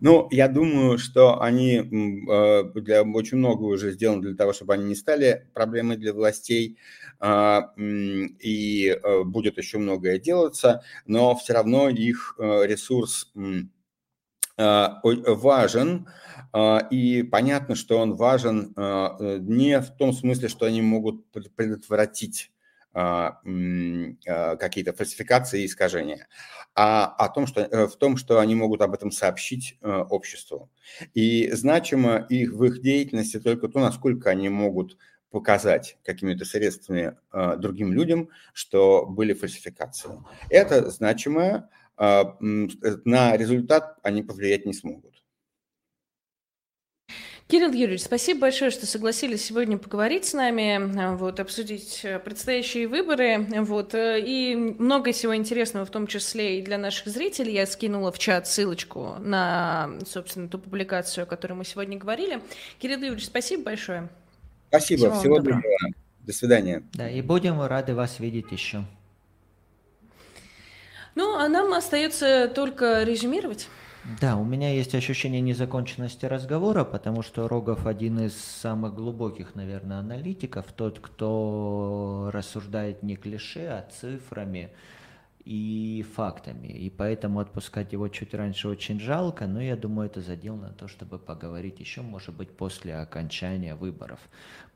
Ну, 0.00 0.28
я 0.30 0.48
думаю, 0.48 0.98
что 0.98 1.42
они 1.42 1.76
э, 1.76 2.80
для, 2.80 3.02
очень 3.02 3.36
много 3.36 3.64
уже 3.64 3.92
сделано 3.92 4.22
для 4.22 4.34
того, 4.34 4.54
чтобы 4.54 4.72
они 4.72 4.84
не 4.84 4.94
стали 4.94 5.46
проблемой 5.52 5.98
для 5.98 6.14
властей, 6.14 6.78
а, 7.18 7.74
и 7.76 8.88
э, 8.88 9.24
будет 9.24 9.58
еще 9.58 9.76
многое 9.76 10.18
делаться, 10.18 10.82
но 11.04 11.36
все 11.36 11.52
равно 11.52 11.90
их 11.90 12.34
э, 12.38 12.66
ресурс 12.66 13.30
а, 14.56 15.00
важен, 15.02 16.08
а, 16.54 16.78
и 16.90 17.22
понятно, 17.22 17.74
что 17.74 17.98
он 17.98 18.14
важен 18.14 18.74
не 19.46 19.80
в 19.80 19.90
том 19.96 20.14
смысле, 20.14 20.48
что 20.48 20.64
они 20.64 20.80
могут 20.80 21.30
предотвратить 21.30 22.50
какие-то 22.92 24.92
фальсификации 24.92 25.62
и 25.62 25.66
искажения, 25.66 26.26
а 26.74 27.06
о 27.06 27.28
том, 27.28 27.46
что, 27.46 27.60
э, 27.60 27.86
в 27.86 27.96
том, 27.96 28.16
что 28.16 28.38
они 28.38 28.54
могут 28.54 28.82
об 28.82 28.94
этом 28.94 29.10
сообщить 29.10 29.78
э, 29.80 29.88
обществу. 29.88 30.70
И 31.14 31.50
значимо 31.52 32.26
их 32.28 32.52
в 32.52 32.64
их 32.64 32.80
деятельности 32.80 33.40
только 33.40 33.68
то, 33.68 33.80
насколько 33.80 34.30
они 34.30 34.48
могут 34.48 34.96
показать 35.30 35.98
какими-то 36.04 36.44
средствами 36.44 37.16
э, 37.32 37.56
другим 37.56 37.92
людям, 37.92 38.30
что 38.52 39.06
были 39.06 39.32
фальсификации. 39.32 40.10
Это 40.48 40.90
значимое, 40.90 41.68
на 41.96 43.36
результат 43.36 43.98
они 44.02 44.22
повлиять 44.22 44.64
не 44.64 44.72
смогут. 44.72 45.09
Кирилл 47.50 47.72
Юрьевич, 47.72 48.02
спасибо 48.02 48.42
большое, 48.42 48.70
что 48.70 48.86
согласились 48.86 49.44
сегодня 49.44 49.76
поговорить 49.76 50.24
с 50.24 50.34
нами, 50.34 51.16
вот, 51.16 51.40
обсудить 51.40 52.00
э, 52.04 52.20
предстоящие 52.20 52.86
выборы, 52.86 53.44
вот, 53.62 53.92
э, 53.92 54.20
и 54.20 54.54
много 54.54 55.10
всего 55.10 55.34
интересного, 55.34 55.84
в 55.84 55.90
том 55.90 56.06
числе 56.06 56.60
и 56.60 56.62
для 56.62 56.78
наших 56.78 57.08
зрителей. 57.08 57.54
Я 57.54 57.66
скинула 57.66 58.12
в 58.12 58.20
чат 58.20 58.46
ссылочку 58.46 59.16
на, 59.18 59.90
собственно, 60.06 60.48
ту 60.48 60.60
публикацию, 60.60 61.24
о 61.24 61.26
которой 61.26 61.54
мы 61.54 61.64
сегодня 61.64 61.98
говорили. 61.98 62.40
Кирилл 62.78 63.00
Юрьевич, 63.00 63.26
спасибо 63.26 63.64
большое. 63.64 64.08
Спасибо, 64.68 65.08
всего, 65.08 65.18
всего 65.18 65.36
доброго. 65.38 65.60
доброго. 65.60 65.94
До 66.20 66.32
свидания. 66.32 66.84
Да, 66.92 67.10
и 67.10 67.20
будем 67.20 67.60
рады 67.60 67.96
вас 67.96 68.20
видеть 68.20 68.52
еще. 68.52 68.84
Ну, 71.16 71.34
а 71.36 71.48
нам 71.48 71.72
остается 71.72 72.46
только 72.54 73.02
резюмировать. 73.02 73.66
Да, 74.20 74.36
у 74.36 74.44
меня 74.44 74.72
есть 74.72 74.94
ощущение 74.94 75.42
незаконченности 75.42 76.24
разговора, 76.24 76.84
потому 76.84 77.22
что 77.22 77.48
Рогов 77.48 77.86
один 77.86 78.18
из 78.20 78.34
самых 78.34 78.94
глубоких, 78.94 79.54
наверное, 79.54 79.98
аналитиков, 79.98 80.66
тот, 80.74 81.00
кто 81.00 82.30
рассуждает 82.32 83.02
не 83.02 83.16
клише, 83.16 83.66
а 83.66 83.86
цифрами. 83.92 84.70
И 85.50 86.04
фактами. 86.14 86.68
И 86.68 86.90
поэтому 86.90 87.40
отпускать 87.40 87.92
его 87.92 88.06
чуть 88.06 88.34
раньше 88.34 88.68
очень 88.68 89.00
жалко, 89.00 89.48
но 89.48 89.60
я 89.60 89.74
думаю, 89.74 90.06
это 90.06 90.20
задел 90.20 90.54
на 90.54 90.68
то, 90.68 90.86
чтобы 90.86 91.18
поговорить 91.18 91.80
еще, 91.80 92.02
может 92.02 92.36
быть, 92.36 92.50
после 92.56 92.94
окончания 92.94 93.74
выборов. 93.74 94.20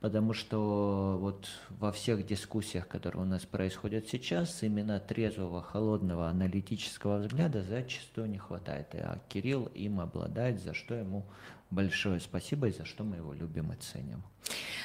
Потому 0.01 0.33
что 0.33 1.16
вот 1.20 1.47
во 1.70 1.93
всех 1.93 2.27
дискуссиях, 2.27 2.89
которые 2.89 3.22
у 3.22 3.25
нас 3.25 3.43
происходят 3.43 4.09
сейчас, 4.09 4.64
именно 4.64 4.99
трезвого, 4.99 5.62
холодного, 5.62 6.29
аналитического 6.29 7.18
взгляда 7.18 7.62
зачастую 7.62 8.29
не 8.29 8.39
хватает. 8.39 8.89
А 8.95 9.20
Кирилл 9.29 9.66
им 9.77 10.01
обладает, 10.01 10.61
за 10.61 10.75
что 10.75 10.97
ему 10.97 11.25
большое 11.75 12.20
спасибо 12.20 12.68
и 12.68 12.72
за 12.72 12.85
что 12.85 13.05
мы 13.05 13.16
его 13.16 13.33
любим 13.33 13.72
и 13.72 13.77
ценим. 13.77 14.22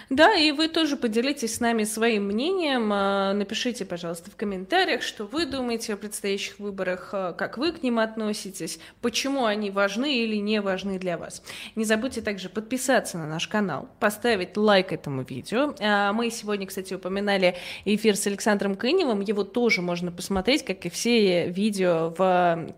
Да, 0.10 0.34
и 0.36 0.52
вы 0.52 0.70
тоже 0.70 0.98
поделитесь 0.98 1.56
с 1.56 1.60
нами 1.60 1.84
своим 1.84 2.26
мнением. 2.26 2.90
А, 2.92 3.34
напишите, 3.34 3.86
пожалуйста, 3.86 4.32
в 4.32 4.36
комментариях, 4.36 5.04
что 5.04 5.26
вы 5.26 5.46
думаете 5.46 5.94
о 5.94 5.98
предстоящих 5.98 6.58
выборах, 6.58 7.10
а, 7.12 7.34
как 7.34 7.60
вы 7.60 7.72
к 7.74 7.84
ним 7.84 8.00
относитесь, 8.00 8.80
почему 9.02 9.46
они 9.46 9.70
важны 9.70 10.24
или 10.24 10.38
не 10.38 10.62
важны 10.62 10.98
для 10.98 11.18
вас. 11.18 11.44
Не 11.76 11.86
забудьте 11.86 12.22
также 12.22 12.50
подписаться 12.50 13.20
на 13.20 13.28
наш 13.28 13.48
канал, 13.48 13.88
поставить 14.00 14.58
лайк 14.58 14.94
этому 14.94 15.22
видео. 15.22 15.76
А, 15.80 16.12
мы 16.12 16.32
сегодня, 16.32 16.66
кстати, 16.66 16.96
упоминали 16.96 17.56
эфир 17.86 18.16
с 18.16 18.26
Александром 18.26 18.76
Кыневым. 18.76 19.22
Его 19.22 19.44
тоже 19.44 19.84
можно 19.84 20.12
посмотреть, 20.12 20.66
как 20.66 20.88
и 20.88 20.90
все 20.90 21.50
видео 21.50 22.16
в 22.18 22.74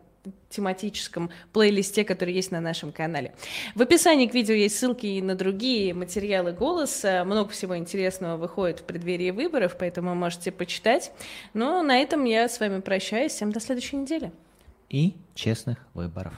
тематическом 0.50 1.30
плейлисте, 1.54 2.04
который 2.04 2.34
есть 2.34 2.52
на 2.52 2.62
нашем 2.62 2.92
канале. 2.92 3.34
В 3.76 3.82
описании 3.82 4.28
к 4.28 4.34
видео 4.34 4.54
есть 4.54 4.78
ссылки 4.78 5.06
и 5.06 5.22
на 5.22 5.36
другие 5.36 5.94
материалы 5.94 6.52
голоса. 6.52 7.24
Много 7.26 7.50
всего 7.50 7.78
интересного 7.78 8.38
выходит 8.38 8.82
в 8.82 8.84
преддверии 8.84 9.32
выборов, 9.32 9.76
поэтому 9.80 10.14
можете 10.16 10.52
почитать. 10.52 11.12
Но 11.54 11.82
на 11.84 11.98
этом 11.98 12.26
я 12.26 12.48
с 12.48 12.60
вами 12.60 12.82
прощаюсь. 12.82 13.32
Всем 13.32 13.52
до 13.52 13.60
следующей 13.60 13.98
недели. 13.98 14.32
И 14.90 15.16
честных 15.36 15.78
выборов. 15.94 16.34